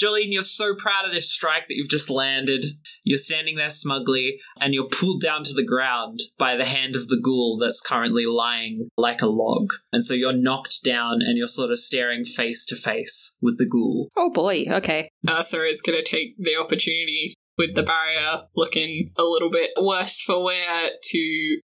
Jolene, 0.00 0.32
you're 0.32 0.42
so 0.42 0.74
proud 0.74 1.04
of 1.04 1.12
this 1.12 1.30
strike 1.30 1.68
that 1.68 1.74
you've 1.74 1.90
just 1.90 2.08
landed. 2.08 2.64
You're 3.04 3.18
standing 3.18 3.56
there 3.56 3.70
smugly, 3.70 4.38
and 4.58 4.72
you're 4.72 4.88
pulled 4.88 5.20
down 5.20 5.44
to 5.44 5.52
the 5.52 5.64
ground 5.64 6.20
by 6.38 6.56
the 6.56 6.64
hand 6.64 6.96
of 6.96 7.08
the 7.08 7.20
ghoul 7.22 7.58
that's 7.60 7.82
currently 7.82 8.24
lying 8.24 8.88
like 8.96 9.20
a 9.20 9.26
log. 9.26 9.72
And 9.92 10.02
so 10.02 10.14
you're 10.14 10.32
knocked 10.32 10.82
down, 10.82 11.20
and 11.20 11.36
you're 11.36 11.46
sort 11.46 11.70
of 11.70 11.78
staring 11.78 12.24
face 12.24 12.64
to 12.66 12.76
face 12.76 13.36
with 13.42 13.58
the 13.58 13.66
ghoul. 13.66 14.08
Oh 14.16 14.30
boy, 14.30 14.64
okay. 14.70 15.10
Ursa 15.28 15.66
is 15.66 15.82
going 15.82 16.02
to 16.02 16.10
take 16.10 16.34
the 16.38 16.56
opportunity 16.56 17.34
with 17.60 17.74
the 17.74 17.82
barrier 17.82 18.44
looking 18.56 19.12
a 19.18 19.22
little 19.22 19.50
bit 19.50 19.68
worse 19.78 20.18
for 20.22 20.42
wear 20.42 20.88
to 21.02 21.60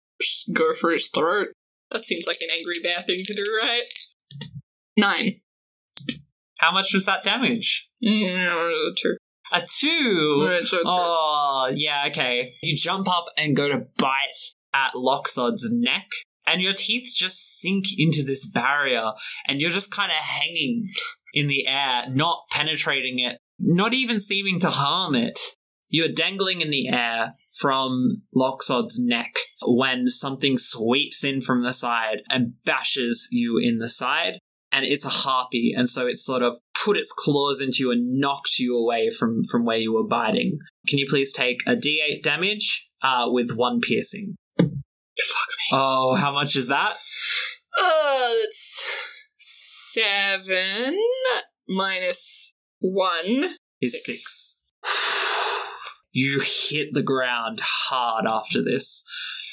go 0.52 0.74
for 0.74 0.92
his 0.92 1.08
throat. 1.08 1.48
That 1.90 2.04
seems 2.04 2.26
like 2.26 2.36
an 2.42 2.50
angry 2.52 2.74
bear 2.82 3.02
thing 3.02 3.24
to 3.24 3.32
do, 3.32 3.58
right? 3.62 3.82
Nine. 4.98 5.40
How 6.58 6.70
much 6.70 6.92
was 6.92 7.06
that 7.06 7.24
damage? 7.24 7.88
Mm, 8.04 8.94
two. 9.00 9.16
A 9.54 9.62
two? 9.66 10.46
Right, 10.46 10.66
so 10.66 10.76
three. 10.76 10.82
Oh, 10.84 11.72
yeah, 11.74 12.08
okay. 12.08 12.52
You 12.62 12.76
jump 12.76 13.08
up 13.08 13.26
and 13.38 13.56
go 13.56 13.68
to 13.68 13.86
bite 13.96 14.54
at 14.74 14.92
Loxod's 14.94 15.70
neck, 15.72 16.08
and 16.46 16.60
your 16.60 16.74
teeth 16.74 17.14
just 17.16 17.58
sink 17.58 17.86
into 17.96 18.22
this 18.22 18.50
barrier, 18.50 19.12
and 19.46 19.62
you're 19.62 19.70
just 19.70 19.90
kind 19.90 20.10
of 20.10 20.18
hanging 20.18 20.82
in 21.32 21.46
the 21.46 21.66
air, 21.66 22.04
not 22.10 22.40
penetrating 22.50 23.18
it, 23.18 23.38
not 23.58 23.94
even 23.94 24.20
seeming 24.20 24.60
to 24.60 24.68
harm 24.68 25.14
it. 25.14 25.38
You're 25.96 26.08
dangling 26.08 26.60
in 26.60 26.68
the 26.68 26.88
air 26.90 27.36
from 27.48 28.20
Loxod's 28.36 29.00
neck 29.02 29.34
when 29.66 30.10
something 30.10 30.58
sweeps 30.58 31.24
in 31.24 31.40
from 31.40 31.62
the 31.64 31.72
side 31.72 32.18
and 32.28 32.52
bashes 32.66 33.28
you 33.32 33.58
in 33.58 33.78
the 33.78 33.88
side. 33.88 34.34
And 34.70 34.84
it's 34.84 35.06
a 35.06 35.08
harpy, 35.08 35.72
and 35.74 35.88
so 35.88 36.06
it 36.06 36.18
sort 36.18 36.42
of 36.42 36.58
put 36.84 36.98
its 36.98 37.14
claws 37.16 37.62
into 37.62 37.78
you 37.78 37.92
and 37.92 38.20
knocked 38.20 38.58
you 38.58 38.76
away 38.76 39.10
from, 39.10 39.42
from 39.50 39.64
where 39.64 39.78
you 39.78 39.94
were 39.94 40.06
biting. 40.06 40.58
Can 40.86 40.98
you 40.98 41.06
please 41.08 41.32
take 41.32 41.60
a 41.66 41.74
d8 41.74 42.22
damage 42.22 42.90
uh, 43.02 43.28
with 43.28 43.52
one 43.52 43.80
piercing? 43.80 44.36
Fuck 44.58 44.68
me. 44.68 44.74
Oh, 45.72 46.14
how 46.14 46.30
much 46.30 46.56
is 46.56 46.68
that? 46.68 46.96
Uh, 47.82 48.32
that's 48.42 48.84
seven 49.38 50.98
minus 51.66 52.54
one. 52.80 53.46
Is 53.80 53.92
Six. 54.04 54.60
six. 54.84 55.12
you 56.16 56.40
hit 56.40 56.94
the 56.94 57.02
ground 57.02 57.60
hard 57.62 58.24
after 58.26 58.64
this. 58.64 59.04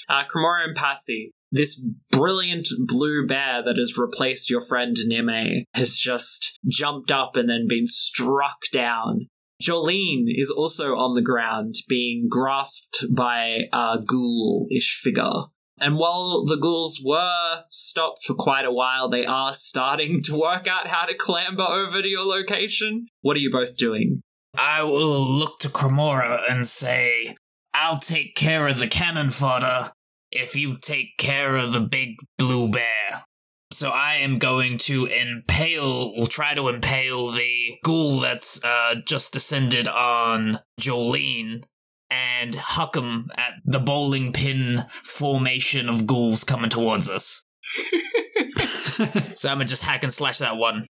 Uh, 0.07 0.23
Cremorium 0.23 0.73
Patsy, 0.73 1.31
this 1.51 1.77
brilliant 2.09 2.69
blue 2.87 3.27
bear 3.27 3.61
that 3.61 3.77
has 3.77 3.97
replaced 3.97 4.49
your 4.49 4.61
friend 4.61 4.95
Nime 5.05 5.65
has 5.73 5.97
just 5.97 6.57
jumped 6.69 7.11
up 7.11 7.35
and 7.35 7.49
then 7.49 7.67
been 7.67 7.85
struck 7.85 8.59
down. 8.71 9.27
Jolene 9.61 10.27
is 10.29 10.49
also 10.49 10.95
on 10.95 11.15
the 11.15 11.21
ground, 11.21 11.75
being 11.89 12.27
grasped 12.29 13.07
by 13.13 13.63
a 13.73 13.97
ghoul-ish 13.99 15.01
figure. 15.03 15.43
And 15.81 15.97
while 15.97 16.45
the 16.45 16.55
ghouls 16.55 17.01
were 17.03 17.63
stopped 17.69 18.23
for 18.23 18.35
quite 18.35 18.65
a 18.65 18.71
while, 18.71 19.09
they 19.09 19.25
are 19.25 19.53
starting 19.53 20.23
to 20.23 20.39
work 20.39 20.65
out 20.65 20.87
how 20.87 21.05
to 21.07 21.13
clamber 21.13 21.63
over 21.63 22.01
to 22.01 22.07
your 22.07 22.25
location. 22.25 23.07
What 23.19 23.35
are 23.35 23.41
you 23.41 23.51
both 23.51 23.75
doing? 23.75 24.21
I 24.55 24.83
will 24.83 25.25
look 25.25 25.59
to 25.59 25.69
Cremora 25.69 26.41
and 26.49 26.67
say, 26.67 27.35
I'll 27.73 27.99
take 27.99 28.35
care 28.35 28.67
of 28.67 28.79
the 28.79 28.87
cannon 28.87 29.29
fodder 29.29 29.91
if 30.31 30.55
you 30.55 30.77
take 30.77 31.17
care 31.17 31.57
of 31.57 31.73
the 31.73 31.81
big 31.81 32.17
blue 32.37 32.69
bear. 32.69 33.25
So 33.71 33.89
I 33.89 34.15
am 34.15 34.37
going 34.37 34.77
to 34.79 35.05
impale, 35.05 36.15
will 36.15 36.27
try 36.27 36.53
to 36.53 36.69
impale 36.69 37.31
the 37.31 37.77
ghoul 37.83 38.19
that's 38.19 38.63
uh, 38.63 38.95
just 39.05 39.33
descended 39.33 39.87
on 39.87 40.59
Jolene 40.79 41.63
and 42.11 42.53
huck 42.53 42.95
him 42.95 43.31
at 43.35 43.53
the 43.65 43.79
bowling 43.79 44.31
pin 44.31 44.85
formation 45.03 45.89
of 45.89 46.05
ghouls 46.05 46.43
coming 46.43 46.69
towards 46.69 47.09
us. 47.09 47.43
so 49.33 49.49
I'm 49.49 49.57
gonna 49.57 49.65
just 49.65 49.83
hack 49.83 50.03
and 50.03 50.13
slash 50.13 50.37
that 50.37 50.57
one. 50.57 50.85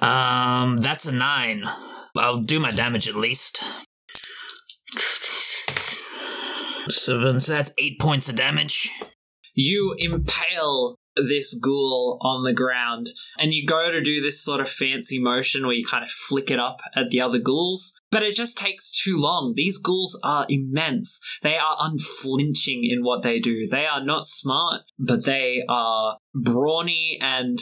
Um, 0.00 0.76
that's 0.76 1.06
a 1.06 1.12
nine. 1.12 1.64
I'll 2.16 2.40
do 2.40 2.60
my 2.60 2.70
damage 2.70 3.08
at 3.08 3.14
least. 3.14 3.62
Seven, 6.88 7.40
so 7.40 7.52
that's 7.52 7.72
eight 7.78 8.00
points 8.00 8.28
of 8.28 8.36
damage. 8.36 8.90
You 9.54 9.94
impale 9.98 10.96
this 11.26 11.54
ghoul 11.54 12.18
on 12.20 12.44
the 12.44 12.52
ground, 12.52 13.08
and 13.38 13.52
you 13.52 13.66
go 13.66 13.90
to 13.90 14.00
do 14.00 14.20
this 14.20 14.42
sort 14.42 14.60
of 14.60 14.70
fancy 14.70 15.18
motion 15.18 15.66
where 15.66 15.74
you 15.74 15.84
kind 15.84 16.04
of 16.04 16.10
flick 16.10 16.50
it 16.50 16.58
up 16.58 16.80
at 16.94 17.10
the 17.10 17.20
other 17.20 17.38
ghouls, 17.38 18.00
but 18.10 18.22
it 18.22 18.34
just 18.34 18.56
takes 18.56 18.90
too 18.90 19.16
long. 19.16 19.54
These 19.56 19.78
ghouls 19.78 20.18
are 20.22 20.46
immense. 20.48 21.20
They 21.42 21.56
are 21.56 21.76
unflinching 21.78 22.84
in 22.84 23.02
what 23.02 23.22
they 23.22 23.38
do. 23.40 23.68
They 23.68 23.86
are 23.86 24.04
not 24.04 24.26
smart, 24.26 24.82
but 24.98 25.24
they 25.24 25.64
are 25.68 26.18
brawny 26.34 27.18
and 27.20 27.58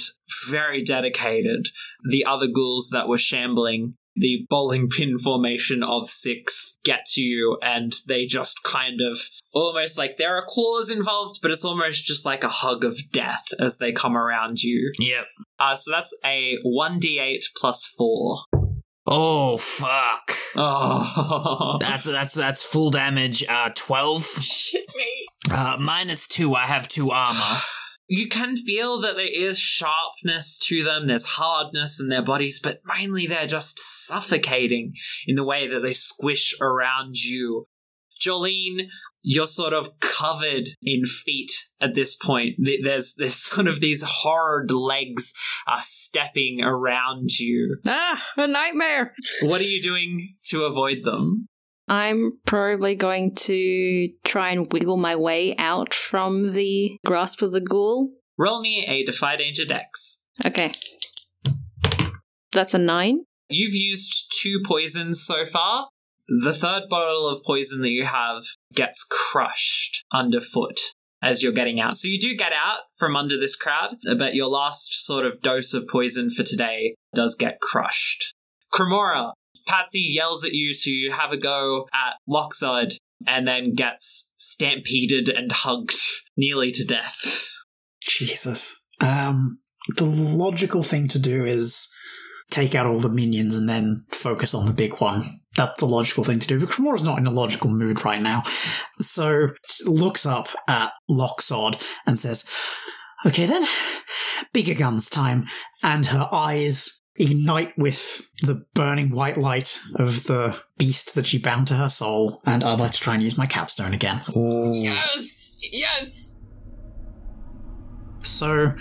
very 0.49 0.83
dedicated. 0.83 1.69
The 2.09 2.25
other 2.25 2.47
ghouls 2.47 2.91
that 2.93 3.09
were 3.09 3.19
shambling 3.19 3.95
the 4.17 4.47
bowling 4.49 4.89
pin 4.97 5.19
formation 5.19 5.83
of 5.83 6.11
six 6.11 6.79
get 6.85 7.05
to 7.13 7.21
you, 7.21 7.59
and 7.63 7.93
they 8.09 8.27
just 8.27 8.63
kind 8.63 9.01
of 9.01 9.19
almost 9.53 9.99
like 9.99 10.17
there 10.19 10.37
are 10.37 10.45
claws 10.47 10.91
involved, 10.91 11.41
but 11.43 11.51
it's 11.51 11.65
almost 11.65 12.05
just 12.05 12.25
like 12.27 12.45
a 12.45 12.49
hug 12.49 12.85
of 12.85 12.99
death 13.13 13.45
as 13.59 13.79
they 13.79 13.93
come 13.93 14.17
around 14.17 14.63
you. 14.63 14.91
Yep. 14.99 15.27
Uh, 15.59 15.75
so 15.75 15.91
that's 15.91 16.17
a 16.25 16.57
1d8 16.65 17.43
plus 17.57 17.87
4. 17.97 18.39
Oh 19.09 19.57
fuck. 19.57 20.33
Oh. 20.57 21.77
That's 21.81 22.07
that's 22.07 22.35
that's 22.35 22.65
full 22.65 22.91
damage. 22.91 23.45
Uh, 23.49 23.71
twelve. 23.73 24.25
Shit 24.25 24.91
me. 24.97 25.27
Uh, 25.53 25.77
minus 25.79 26.27
two. 26.27 26.55
I 26.55 26.67
have 26.67 26.89
two 26.89 27.11
armor. 27.13 27.61
you 28.09 28.29
can 28.29 28.57
feel 28.57 29.01
that 29.01 29.17
there 29.17 29.27
is 29.27 29.59
sharpness 29.59 30.59
to 30.67 30.85
them, 30.85 31.07
there's 31.07 31.25
hardness 31.25 32.01
in 32.01 32.09
their 32.09 32.23
bodies, 32.23 32.61
but 32.63 32.81
mainly 32.85 33.27
they're 33.27 33.47
just 33.47 33.79
suffocating 33.81 34.95
in 35.27 35.37
the 35.37 35.45
way 35.45 35.69
that 35.69 35.81
they 35.81 35.93
squish 35.93 36.55
around 36.61 37.17
you. 37.17 37.67
Jolene, 38.21 38.89
you're 39.23 39.49
sort 39.49 39.73
of 39.73 39.99
covered 40.01 40.69
in 40.83 41.05
feet 41.05 41.51
at 41.81 41.95
this 41.97 42.15
point. 42.15 42.55
There's 42.59 43.15
there's 43.17 43.35
sort 43.51 43.67
of 43.67 43.81
these 43.81 44.03
hard 44.03 44.71
legs 44.71 45.33
uh, 45.67 45.81
stepping 45.81 46.63
around 46.63 47.31
you. 47.39 47.79
Ah, 47.87 48.25
a 48.37 48.47
nightmare. 48.47 49.15
What 49.43 49.61
are 49.61 49.65
you 49.65 49.83
doing 49.83 50.37
to 50.47 50.65
avoid 50.65 50.99
them? 51.05 51.49
I'm 51.89 52.39
probably 52.47 52.97
going 52.97 53.35
to 53.37 54.09
try 54.25 54.51
and 54.51 54.71
wiggle 54.73 54.97
my 54.97 55.15
way 55.15 55.55
out 55.57 55.95
from 55.95 56.53
the 56.53 56.99
grasp 57.07 57.43
of 57.43 57.53
the 57.53 57.61
ghoul. 57.61 58.11
Roll 58.39 58.61
me 58.61 58.85
a 58.87 59.05
Defy 59.05 59.37
Danger 59.37 59.65
Dex. 59.65 60.25
Okay. 60.45 60.73
That's 62.53 62.75
a 62.75 62.79
nine. 62.79 63.21
You've 63.49 63.75
used 63.75 64.35
two 64.41 64.61
poisons 64.67 65.25
so 65.25 65.47
far. 65.47 65.89
The 66.29 66.53
third 66.53 66.85
bottle 66.91 67.29
of 67.29 67.45
poison 67.45 67.83
that 67.83 67.91
you 67.91 68.05
have 68.05 68.43
gets 68.75 69.07
crushed 69.09 70.05
underfoot 70.13 70.81
as 71.23 71.43
you're 71.43 71.53
getting 71.53 71.81
out. 71.81 71.97
So 71.97 72.09
you 72.09 72.19
do 72.19 72.37
get 72.37 72.53
out 72.53 72.81
from 72.99 73.17
under 73.17 73.39
this 73.39 73.57
crowd, 73.57 73.97
but 74.19 74.35
your 74.35 74.49
last 74.49 75.05
sort 75.05 75.25
of 75.25 75.41
dose 75.41 75.73
of 75.73 75.87
poison 75.91 76.31
for 76.31 76.43
today 76.43 76.97
does 77.15 77.37
get 77.37 77.61
crushed. 77.61 78.35
Cremora, 78.75 79.33
Patsy 79.67 80.01
yells 80.01 80.45
at 80.45 80.53
you 80.53 80.75
to 80.75 81.11
have 81.17 81.33
a 81.33 81.37
go 81.37 81.89
at 81.93 82.15
Loxod 82.29 82.95
and 83.27 83.47
then 83.47 83.75
gets 83.75 84.33
stampeded 84.37 85.29
and 85.29 85.51
hugged 85.51 85.97
nearly 86.37 86.71
to 86.73 86.85
death. 86.85 87.45
Jesus. 88.01 88.83
Um, 89.01 89.59
the 89.97 90.05
logical 90.05 90.83
thing 90.83 91.09
to 91.09 91.19
do 91.19 91.45
is 91.45 91.89
take 92.51 92.75
out 92.75 92.87
all 92.87 93.01
the 93.01 93.09
minions 93.09 93.57
and 93.57 93.69
then 93.69 94.05
focus 94.11 94.55
on 94.55 94.67
the 94.67 94.73
big 94.73 95.01
one. 95.01 95.41
That's 95.57 95.79
the 95.79 95.87
logical 95.87 96.23
thing 96.23 96.39
to 96.39 96.47
do. 96.47 96.61
But 96.61 96.71
Cremora's 96.71 97.03
not 97.03 97.19
in 97.19 97.27
a 97.27 97.33
logical 97.33 97.71
mood 97.71 98.05
right 98.05 98.23
now. 98.23 98.45
So 99.01 99.49
looks 99.87 100.27
up 100.27 100.49
at 100.69 100.93
Loxod 101.11 101.83
and 102.07 102.19
says, 102.19 102.49
Okay 103.25 103.47
then, 103.47 103.67
bigger 104.53 104.75
guns 104.75 105.09
time. 105.09 105.47
And 105.83 106.07
her 106.07 106.29
eyes 106.31 107.03
ignite 107.19 107.77
with 107.79 108.31
the 108.43 108.55
burning 108.75 109.11
white 109.11 109.39
light 109.39 109.81
of 109.97 110.25
the 110.25 110.61
beast 110.79 111.15
that 111.15 111.27
she 111.27 111.39
bound 111.39 111.67
to 111.69 111.75
her 111.75 111.89
soul. 111.89 112.41
And 112.45 112.63
I'd 112.63 112.81
like 112.81 112.93
to 112.93 113.01
try 113.01 113.15
and 113.15 113.23
use 113.23 113.39
my 113.39 113.47
capstone 113.47 113.95
again. 113.95 114.23
Yes! 114.35 115.59
Yes! 115.63 116.27
So, 118.23 118.75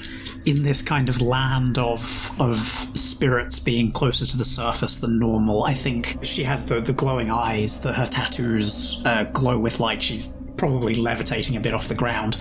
in 0.47 0.63
this 0.63 0.81
kind 0.81 1.07
of 1.07 1.21
land 1.21 1.77
of 1.77 2.31
of 2.41 2.59
spirits 2.95 3.59
being 3.59 3.91
closer 3.91 4.25
to 4.25 4.37
the 4.37 4.45
surface 4.45 4.97
than 4.97 5.19
normal, 5.19 5.63
I 5.63 5.73
think 5.73 6.17
she 6.23 6.43
has 6.43 6.65
the, 6.65 6.81
the 6.81 6.93
glowing 6.93 7.29
eyes, 7.29 7.79
that 7.81 7.93
her 7.93 8.07
tattoos 8.07 9.01
uh, 9.05 9.25
glow 9.25 9.59
with 9.59 9.79
light. 9.79 10.01
She's 10.01 10.41
probably 10.57 10.95
levitating 10.95 11.55
a 11.55 11.59
bit 11.59 11.73
off 11.73 11.87
the 11.87 11.95
ground. 11.95 12.37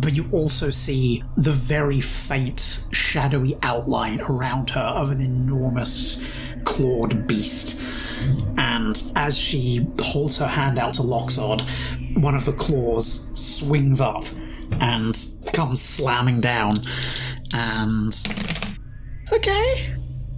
But 0.00 0.14
you 0.14 0.28
also 0.32 0.70
see 0.70 1.22
the 1.36 1.52
very 1.52 2.00
faint, 2.00 2.86
shadowy 2.92 3.56
outline 3.62 4.20
around 4.22 4.70
her 4.70 4.80
of 4.80 5.10
an 5.10 5.20
enormous 5.20 6.24
clawed 6.64 7.26
beast. 7.26 7.80
And 8.56 9.02
as 9.16 9.36
she 9.36 9.86
holds 10.00 10.38
her 10.38 10.46
hand 10.46 10.78
out 10.78 10.94
to 10.94 11.02
Loxod, 11.02 11.62
one 12.22 12.34
of 12.34 12.44
the 12.44 12.52
claws 12.52 13.30
swings 13.38 14.00
up 14.00 14.24
and 14.80 15.22
comes 15.52 15.80
slamming 15.82 16.40
down. 16.40 16.72
And 17.54 18.14
okay, 19.32 19.94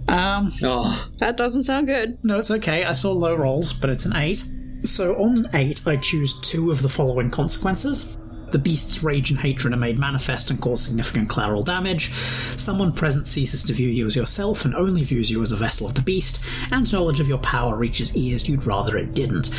um, 0.07 0.53
Oh, 0.61 1.09
That 1.19 1.37
doesn't 1.37 1.63
sound 1.63 1.87
good. 1.87 2.17
no, 2.23 2.39
it's 2.39 2.51
okay. 2.51 2.83
I 2.83 2.93
saw 2.93 3.11
low 3.11 3.35
rolls, 3.35 3.71
but 3.73 3.89
it's 3.89 4.05
an 4.05 4.15
eight. 4.15 4.49
So 4.83 5.15
on 5.15 5.47
eight, 5.53 5.81
I 5.87 5.95
choose 5.97 6.39
two 6.41 6.71
of 6.71 6.81
the 6.81 6.89
following 6.89 7.29
consequences. 7.31 8.17
The 8.53 8.59
beast's 8.59 9.01
rage 9.01 9.31
and 9.31 9.39
hatred 9.39 9.73
are 9.73 9.77
made 9.77 9.97
manifest 9.97 10.51
and 10.51 10.61
cause 10.61 10.83
significant 10.83 11.27
collateral 11.27 11.63
damage. 11.63 12.13
Someone 12.13 12.93
present 12.93 13.25
ceases 13.25 13.63
to 13.63 13.73
view 13.73 13.89
you 13.89 14.05
as 14.05 14.15
yourself 14.15 14.63
and 14.63 14.75
only 14.75 15.01
views 15.03 15.31
you 15.31 15.41
as 15.41 15.51
a 15.51 15.55
vessel 15.55 15.87
of 15.87 15.95
the 15.95 16.03
beast, 16.03 16.39
and 16.71 16.93
knowledge 16.93 17.19
of 17.19 17.27
your 17.27 17.39
power 17.39 17.75
reaches 17.75 18.15
ears 18.15 18.47
you'd 18.47 18.67
rather 18.67 18.95
it 18.95 19.15
didn't. 19.15 19.49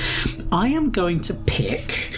I 0.52 0.68
am 0.68 0.92
going 0.92 1.20
to 1.22 1.34
pick 1.34 2.16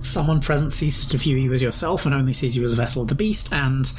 someone 0.00 0.40
present 0.40 0.72
ceases 0.72 1.06
to 1.06 1.16
view 1.16 1.36
you 1.36 1.52
as 1.52 1.62
yourself 1.62 2.06
and 2.06 2.14
only 2.14 2.32
sees 2.32 2.56
you 2.56 2.64
as 2.64 2.72
a 2.72 2.76
vessel 2.76 3.02
of 3.02 3.08
the 3.08 3.14
beast, 3.14 3.52
and. 3.52 3.92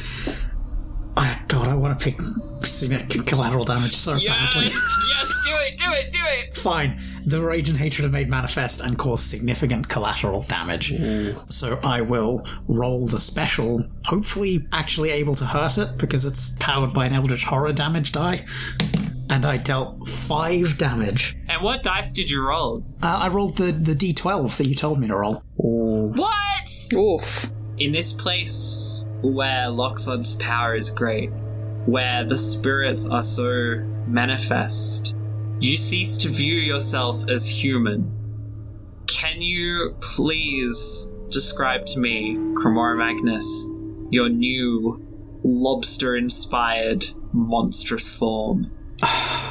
Oh, 1.17 1.39
God, 1.47 1.67
I 1.67 1.75
want 1.75 1.99
to 1.99 2.03
pick 2.11 2.19
significant 2.63 3.27
collateral 3.27 3.65
damage 3.65 3.95
so 3.95 4.13
badly. 4.13 4.65
Yes! 4.65 4.79
yes! 5.09 5.45
Do 5.45 5.51
it! 5.55 5.77
Do 5.77 5.91
it! 5.91 6.11
Do 6.13 6.19
it! 6.23 6.57
Fine. 6.57 6.99
The 7.25 7.41
rage 7.41 7.69
and 7.69 7.77
hatred 7.77 8.07
are 8.07 8.11
made 8.11 8.29
manifest 8.29 8.81
and 8.81 8.97
cause 8.97 9.21
significant 9.23 9.89
collateral 9.89 10.43
damage. 10.43 10.93
So 11.49 11.79
I 11.83 12.01
will 12.01 12.45
roll 12.67 13.07
the 13.07 13.19
special, 13.19 13.85
hopefully 14.05 14.65
actually 14.71 15.09
able 15.11 15.35
to 15.35 15.45
hurt 15.45 15.77
it 15.77 15.97
because 15.97 16.25
it's 16.25 16.55
powered 16.59 16.93
by 16.93 17.05
an 17.07 17.13
Eldritch 17.13 17.43
Horror 17.43 17.73
damage 17.73 18.11
die. 18.11 18.45
And 19.29 19.45
I 19.45 19.57
dealt 19.57 20.07
five 20.09 20.77
damage. 20.77 21.37
and 21.47 21.61
what 21.61 21.83
dice 21.83 22.11
did 22.11 22.29
you 22.29 22.45
roll? 22.45 22.83
Uh, 23.01 23.17
I 23.21 23.27
rolled 23.29 23.55
the, 23.57 23.71
the 23.71 23.93
d12 23.93 24.57
that 24.57 24.67
you 24.67 24.75
told 24.75 24.99
me 24.99 25.07
to 25.07 25.15
roll. 25.15 25.43
What? 25.55 26.93
Oof. 26.93 27.49
In 27.77 27.91
this 27.93 28.11
place 28.13 28.90
where 29.21 29.67
Loxod's 29.67 30.35
power 30.35 30.75
is 30.75 30.89
great, 30.89 31.29
where 31.85 32.23
the 32.23 32.37
spirits 32.37 33.07
are 33.07 33.23
so 33.23 33.83
manifest, 34.07 35.15
you 35.59 35.77
cease 35.77 36.17
to 36.19 36.29
view 36.29 36.55
yourself 36.55 37.29
as 37.29 37.47
human. 37.47 38.11
Can 39.07 39.41
you 39.41 39.95
please 40.01 41.11
describe 41.29 41.85
to 41.87 41.99
me, 41.99 42.35
Cremora 42.55 42.97
Magnus, 42.97 43.69
your 44.09 44.29
new 44.29 45.05
lobster 45.43 46.15
inspired 46.15 47.05
monstrous 47.31 48.11
form? 48.11 48.71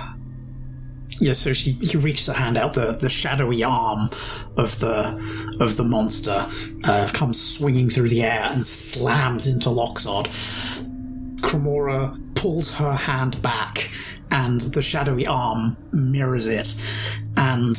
Yeah, 1.20 1.34
so 1.34 1.52
she, 1.52 1.76
reaches 1.98 2.28
her 2.28 2.32
hand 2.32 2.56
out. 2.56 2.74
The, 2.74 2.92
the 2.92 3.10
shadowy 3.10 3.62
arm 3.62 4.10
of 4.56 4.80
the 4.80 5.56
of 5.60 5.76
the 5.76 5.84
monster 5.84 6.48
uh, 6.84 7.08
comes 7.12 7.40
swinging 7.40 7.90
through 7.90 8.08
the 8.08 8.22
air 8.22 8.46
and 8.50 8.66
slams 8.66 9.46
into 9.46 9.68
Loxod. 9.68 10.28
Cremora 11.42 12.18
pulls 12.34 12.74
her 12.76 12.94
hand 12.94 13.40
back, 13.42 13.90
and 14.30 14.60
the 14.60 14.80
shadowy 14.80 15.26
arm 15.26 15.76
mirrors 15.92 16.46
it, 16.46 16.74
and 17.36 17.76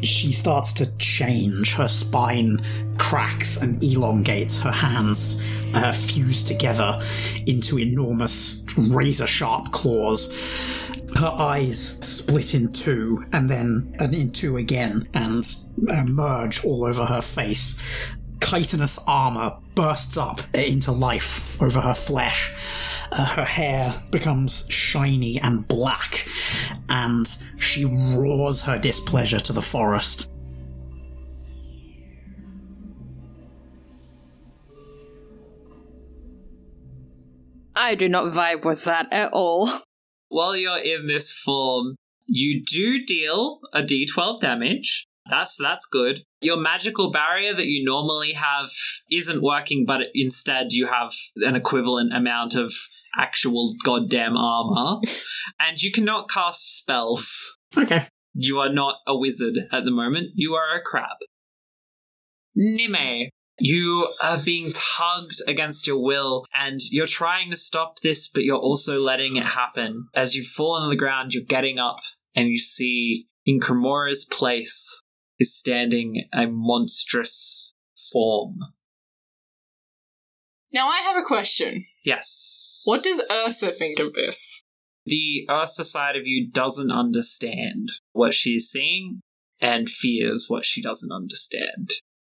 she 0.00 0.30
starts 0.30 0.72
to 0.74 0.96
change. 0.98 1.74
Her 1.74 1.88
spine 1.88 2.64
cracks 2.98 3.56
and 3.56 3.82
elongates. 3.82 4.58
Her 4.58 4.70
hands 4.70 5.42
uh, 5.74 5.90
fuse 5.92 6.44
together 6.44 7.00
into 7.46 7.78
enormous 7.78 8.64
razor 8.76 9.26
sharp 9.26 9.72
claws 9.72 10.83
her 11.16 11.34
eyes 11.38 11.78
split 11.80 12.54
in 12.54 12.72
two 12.72 13.24
and 13.32 13.48
then 13.48 13.94
and 13.98 14.14
in 14.14 14.30
two 14.30 14.56
again 14.56 15.08
and 15.14 15.54
uh, 15.88 16.04
merge 16.04 16.64
all 16.64 16.84
over 16.84 17.04
her 17.04 17.20
face. 17.20 17.80
Chitinous 18.40 18.98
armor 19.08 19.56
bursts 19.74 20.18
up 20.18 20.42
into 20.54 20.92
life 20.92 21.60
over 21.62 21.80
her 21.80 21.94
flesh. 21.94 22.52
Uh, 23.10 23.24
her 23.24 23.44
hair 23.44 23.94
becomes 24.10 24.66
shiny 24.68 25.40
and 25.40 25.66
black, 25.66 26.28
and 26.88 27.36
she 27.58 27.84
roars 27.84 28.62
her 28.62 28.78
displeasure 28.78 29.40
to 29.40 29.52
the 29.52 29.62
forest. 29.62 30.30
I 37.74 37.94
do 37.94 38.08
not 38.08 38.32
vibe 38.32 38.64
with 38.64 38.84
that 38.84 39.12
at 39.12 39.32
all. 39.32 39.70
While 40.28 40.56
you're 40.56 40.78
in 40.78 41.06
this 41.06 41.32
form, 41.32 41.96
you 42.26 42.62
do 42.64 43.04
deal 43.04 43.60
a 43.72 43.82
d12 43.82 44.40
damage. 44.40 45.06
That's 45.28 45.56
that's 45.60 45.86
good. 45.86 46.20
Your 46.40 46.58
magical 46.58 47.10
barrier 47.10 47.54
that 47.54 47.66
you 47.66 47.84
normally 47.84 48.34
have 48.34 48.68
isn't 49.10 49.42
working, 49.42 49.84
but 49.86 50.02
instead 50.14 50.72
you 50.72 50.86
have 50.86 51.12
an 51.36 51.56
equivalent 51.56 52.14
amount 52.14 52.54
of 52.54 52.74
actual 53.18 53.74
goddamn 53.84 54.36
armor, 54.36 55.00
and 55.60 55.80
you 55.80 55.92
cannot 55.92 56.28
cast 56.28 56.76
spells 56.76 57.56
Okay. 57.76 58.06
You 58.34 58.58
are 58.58 58.72
not 58.72 58.96
a 59.06 59.16
wizard 59.16 59.54
at 59.72 59.84
the 59.84 59.90
moment. 59.90 60.30
You 60.34 60.54
are 60.54 60.76
a 60.76 60.82
crab. 60.82 61.16
Nime, 62.54 63.30
you 63.58 64.08
are 64.20 64.38
being 64.38 64.72
tugged 64.72 65.40
against 65.46 65.86
your 65.86 66.02
will, 66.02 66.44
and 66.54 66.80
you're 66.90 67.06
trying 67.06 67.50
to 67.50 67.56
stop 67.56 68.00
this, 68.00 68.28
but 68.28 68.42
you're 68.44 68.56
also 68.56 69.00
letting 69.00 69.36
it 69.36 69.46
happen. 69.46 70.08
As 70.14 70.34
you 70.34 70.44
fall 70.44 70.72
on 70.72 70.90
the 70.90 70.96
ground, 70.96 71.32
you're 71.32 71.44
getting 71.44 71.78
up, 71.78 72.00
and 72.34 72.48
you 72.48 72.58
see 72.58 73.26
in 73.46 73.60
Cremora's 73.60 74.24
place 74.24 75.02
is 75.38 75.54
standing 75.54 76.24
a 76.32 76.46
monstrous 76.46 77.74
form. 78.12 78.58
Now 80.72 80.88
I 80.88 81.02
have 81.02 81.16
a 81.16 81.26
question. 81.26 81.84
Yes. 82.04 82.82
What 82.84 83.04
does 83.04 83.22
Ursa 83.30 83.68
think 83.68 84.00
of 84.00 84.12
this? 84.14 84.62
The 85.06 85.46
Ursa 85.48 85.84
side 85.84 86.16
of 86.16 86.26
you 86.26 86.50
doesn't 86.50 86.90
understand 86.90 87.90
what 88.12 88.34
she's 88.34 88.68
seeing 88.68 89.20
and 89.60 89.88
fears 89.88 90.46
what 90.48 90.64
she 90.64 90.82
doesn't 90.82 91.12
understand. 91.12 91.90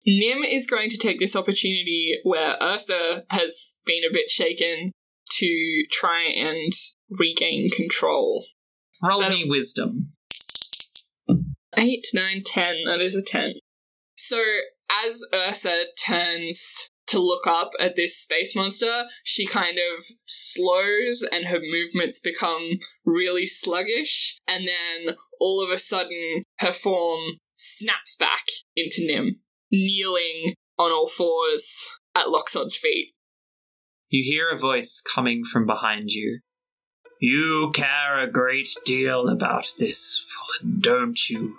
Nim 0.08 0.42
is 0.42 0.66
going 0.66 0.90
to 0.90 0.98
take 0.98 1.20
this 1.20 1.36
opportunity 1.36 2.14
where 2.24 2.56
Ursa 2.64 3.24
has 3.30 3.76
been 3.86 4.04
a 4.10 4.14
bit 4.14 4.32
shaken 4.32 4.94
to 5.32 5.84
try 5.92 6.24
and 6.24 6.72
regain 7.20 7.70
control. 7.70 8.46
Roll 9.04 9.20
that 9.20 9.32
a- 9.32 9.36
me 9.36 9.46
wisdom. 9.48 10.14
8, 11.76 12.06
9, 12.14 12.42
10. 12.46 12.76
That 12.86 13.02
is 13.02 13.16
a 13.16 13.22
10. 13.22 13.56
So, 14.16 14.42
as 15.06 15.22
Ursa 15.34 15.84
turns 16.02 16.90
to 17.08 17.20
look 17.20 17.46
up 17.46 17.72
at 17.78 17.98
this 17.98 18.18
space 18.18 18.56
monster, 18.56 19.04
she 19.24 19.46
kind 19.46 19.78
of 19.78 20.06
slows 20.26 21.24
and 21.30 21.48
her 21.48 21.60
movements 21.60 22.20
become 22.20 22.80
really 23.06 23.46
sluggish, 23.46 24.40
and 24.48 24.68
then 24.68 25.16
all 25.40 25.64
of 25.64 25.70
a 25.70 25.78
sudden, 25.78 26.44
her 26.60 26.72
form 26.72 27.38
snaps 27.56 28.16
back 28.16 28.46
into 28.76 29.06
Nim, 29.06 29.42
kneeling 29.72 30.54
on 30.78 30.92
all 30.92 31.08
fours 31.08 31.86
at 32.16 32.28
Loxod's 32.28 32.76
feet. 32.76 33.14
You 34.10 34.24
hear 34.24 34.50
a 34.50 34.58
voice 34.58 35.02
coming 35.02 35.44
from 35.44 35.66
behind 35.66 36.12
you. 36.12 36.40
You 37.20 37.72
care 37.74 38.20
a 38.20 38.32
great 38.32 38.70
deal 38.86 39.28
about 39.28 39.72
this 39.80 40.26
woman, 40.62 40.80
don't 40.82 41.30
you? 41.30 41.58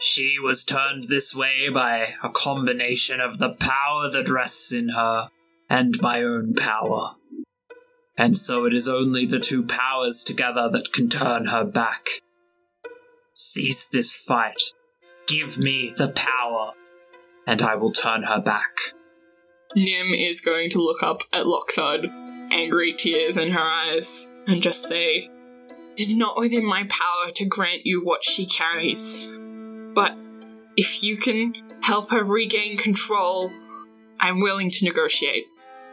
She 0.00 0.36
was 0.42 0.64
turned 0.64 1.08
this 1.08 1.34
way 1.34 1.68
by 1.72 2.14
a 2.22 2.30
combination 2.30 3.20
of 3.20 3.38
the 3.38 3.50
power 3.50 4.10
that 4.10 4.30
rests 4.30 4.72
in 4.72 4.90
her 4.90 5.28
and 5.68 6.00
my 6.00 6.22
own 6.22 6.54
power. 6.54 7.16
And 8.16 8.36
so 8.36 8.64
it 8.64 8.74
is 8.74 8.88
only 8.88 9.26
the 9.26 9.38
two 9.38 9.62
powers 9.62 10.24
together 10.24 10.68
that 10.72 10.92
can 10.92 11.08
turn 11.08 11.46
her 11.46 11.64
back. 11.64 12.22
Cease 13.34 13.86
this 13.86 14.16
fight. 14.16 14.60
Give 15.30 15.58
me 15.58 15.94
the 15.96 16.08
power, 16.08 16.72
and 17.46 17.62
I 17.62 17.76
will 17.76 17.92
turn 17.92 18.24
her 18.24 18.40
back. 18.40 18.94
Nim 19.76 20.12
is 20.12 20.40
going 20.40 20.70
to 20.70 20.82
look 20.82 21.04
up 21.04 21.22
at 21.32 21.44
Loxod, 21.44 22.06
angry 22.50 22.94
tears 22.94 23.36
in 23.36 23.52
her 23.52 23.60
eyes, 23.60 24.28
and 24.48 24.60
just 24.60 24.88
say, 24.88 25.30
It 25.96 26.02
is 26.02 26.12
not 26.12 26.36
within 26.36 26.66
my 26.66 26.82
power 26.88 27.30
to 27.32 27.44
grant 27.44 27.86
you 27.86 28.04
what 28.04 28.24
she 28.24 28.44
carries. 28.44 29.28
But 29.94 30.16
if 30.76 31.04
you 31.04 31.16
can 31.16 31.54
help 31.80 32.10
her 32.10 32.24
regain 32.24 32.76
control, 32.76 33.52
I'm 34.18 34.40
willing 34.40 34.70
to 34.70 34.84
negotiate. 34.84 35.44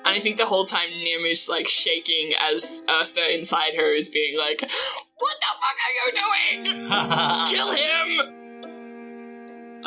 And 0.04 0.16
I 0.16 0.20
think 0.20 0.38
the 0.38 0.48
whole 0.48 0.66
time 0.66 0.90
Nim 0.90 1.26
is 1.26 1.48
like 1.48 1.68
shaking 1.68 2.34
as 2.42 2.82
Ursa 2.90 3.36
inside 3.36 3.76
her 3.76 3.94
is 3.94 4.10
being 4.10 4.36
like, 4.36 4.62
What 4.62 5.36
the 5.42 5.54
fuck 5.60 5.78
are 5.86 5.96
you 5.96 6.64
doing? 6.64 6.90
Kill 7.52 7.72
him! 7.76 8.47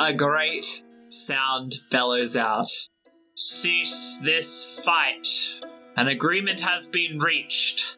A 0.03 0.13
great 0.13 0.83
sound 1.09 1.75
bellows 1.91 2.35
out. 2.35 2.71
Cease 3.35 4.19
this 4.23 4.79
fight. 4.83 5.27
An 5.95 6.07
agreement 6.07 6.59
has 6.61 6.87
been 6.87 7.19
reached. 7.19 7.97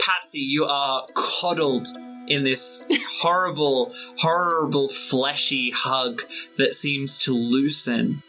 Patsy, 0.00 0.38
you 0.38 0.64
are 0.66 1.08
coddled 1.14 1.88
in 2.28 2.44
this 2.44 2.88
horrible, 3.20 3.92
horrible 4.18 4.90
fleshy 4.90 5.72
hug 5.72 6.22
that 6.56 6.76
seems 6.76 7.18
to 7.18 7.34
loosen 7.34 8.22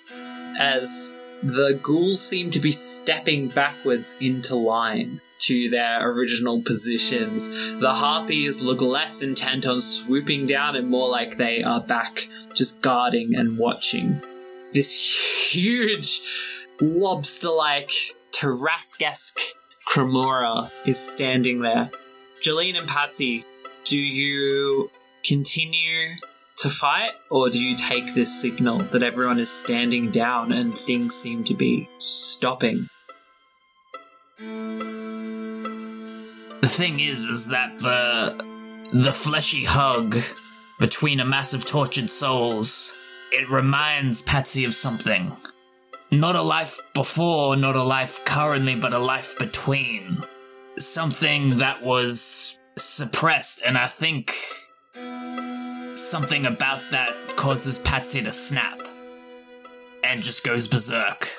as 0.60 1.22
the 1.44 1.80
ghouls 1.84 2.20
seem 2.20 2.50
to 2.50 2.60
be 2.60 2.72
stepping 2.72 3.50
backwards 3.50 4.18
into 4.20 4.56
line 4.56 5.22
to 5.40 5.70
their 5.70 6.10
original 6.10 6.62
positions. 6.62 7.50
The 7.80 7.94
harpies 7.94 8.62
look 8.62 8.82
less 8.82 9.22
intent 9.22 9.66
on 9.66 9.82
swooping 9.82 10.48
down 10.48 10.76
and 10.76 10.90
more 10.90 11.10
like 11.10 11.38
they 11.38 11.64
are 11.64 11.82
back 11.82 12.28
just 12.54 12.82
guarding 12.82 13.36
and 13.36 13.58
watching. 13.58 14.22
This 14.74 14.94
huge 15.52 16.22
lobster 16.82 17.50
like 17.50 17.92
Tarrasque 18.32 19.54
Cremora 19.90 20.72
is 20.86 21.00
standing 21.00 21.62
there. 21.62 21.90
Jolene 22.44 22.78
and 22.78 22.88
Patsy, 22.88 23.44
do 23.86 23.98
you 23.98 24.90
continue 25.24 26.16
to 26.58 26.70
fight 26.70 27.12
or 27.30 27.50
do 27.50 27.60
you 27.60 27.76
take 27.76 28.14
this 28.14 28.42
signal 28.42 28.80
that 28.80 29.02
everyone 29.02 29.40
is 29.40 29.50
standing 29.50 30.12
down 30.12 30.52
and 30.52 30.78
things 30.78 31.16
seem 31.16 31.44
to 31.46 31.54
be 31.54 31.90
stopping? 31.98 32.88
The 36.62 36.68
thing 36.68 37.00
is, 37.00 37.24
is 37.24 37.48
that 37.48 37.78
the 37.80 38.46
the 38.92 39.14
fleshy 39.14 39.64
hug 39.64 40.18
between 40.80 41.20
a 41.20 41.26
mass 41.26 41.54
of 41.54 41.64
tortured 41.64 42.10
souls, 42.10 42.98
it 43.32 43.50
reminds 43.50 44.22
Patsy 44.22 44.66
of 44.66 44.74
something. 44.74 45.36
Not 46.12 46.36
a 46.36 46.42
life 46.42 46.80
before, 46.94 47.56
not 47.56 47.76
a 47.76 47.84
life 47.84 48.26
currently, 48.26 48.76
but 48.76 48.94
a 48.94 49.00
life 49.00 49.38
between. 49.38 50.24
Something 50.78 51.60
that 51.60 51.82
was 51.82 52.60
suppressed, 52.78 53.62
and 53.66 53.78
I 53.78 53.88
think 53.88 54.36
something 55.96 56.46
about 56.46 56.82
that 56.92 57.38
causes 57.38 57.80
Patsy 57.80 58.22
to 58.22 58.32
snap 58.32 58.80
and 60.04 60.24
just 60.24 60.44
goes 60.44 60.68
berserk. 60.68 61.30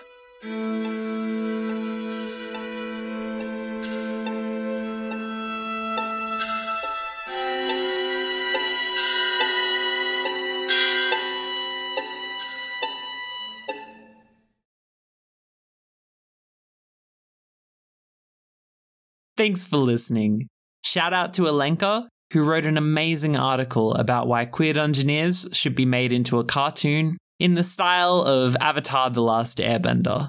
Thanks 19.41 19.65
for 19.65 19.79
listening. 19.79 20.49
Shout 20.85 21.15
out 21.15 21.33
to 21.33 21.45
Alenka, 21.45 22.09
who 22.35 22.45
wrote 22.45 22.67
an 22.67 22.77
amazing 22.77 23.39
article 23.39 23.95
about 23.95 24.29
why 24.29 24.45
Queer 24.45 24.75
Dungeoneers 24.75 25.55
should 25.55 25.75
be 25.75 25.87
made 25.87 26.13
into 26.13 26.39
a 26.39 26.45
cartoon 26.45 27.17
in 27.39 27.55
the 27.55 27.65
style 27.65 28.21
of 28.21 28.55
Avatar 28.61 29.09
The 29.09 29.23
Last 29.23 29.57
Airbender. 29.57 30.29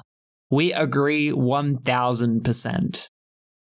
We 0.50 0.72
agree 0.72 1.30
1000%. 1.30 3.08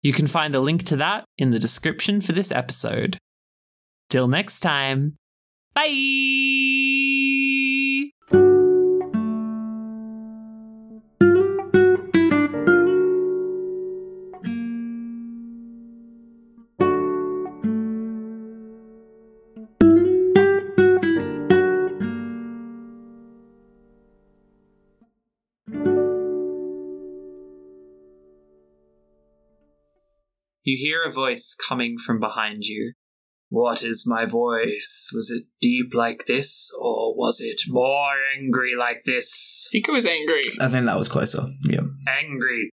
You 0.02 0.12
can 0.12 0.28
find 0.28 0.54
a 0.54 0.60
link 0.60 0.84
to 0.84 0.96
that 0.98 1.24
in 1.36 1.50
the 1.50 1.58
description 1.58 2.20
for 2.20 2.30
this 2.30 2.52
episode. 2.52 3.18
Till 4.08 4.28
next 4.28 4.60
time, 4.60 5.16
bye! 5.74 6.99
You 30.70 30.78
hear 30.78 31.02
a 31.02 31.10
voice 31.10 31.56
coming 31.68 31.96
from 31.98 32.20
behind 32.20 32.62
you. 32.62 32.92
What 33.48 33.82
is 33.82 34.04
my 34.06 34.24
voice? 34.24 35.10
Was 35.12 35.28
it 35.28 35.46
deep 35.60 35.92
like 35.94 36.26
this, 36.28 36.70
or 36.80 37.12
was 37.16 37.40
it 37.40 37.62
more 37.66 38.14
angry 38.38 38.76
like 38.78 39.02
this? 39.04 39.66
I 39.68 39.70
think 39.72 39.88
it 39.88 39.90
was 39.90 40.06
angry. 40.06 40.42
I 40.60 40.68
think 40.68 40.86
that 40.86 40.96
was 40.96 41.08
closer. 41.08 41.48
Yeah. 41.64 41.80
Angry. 42.06 42.70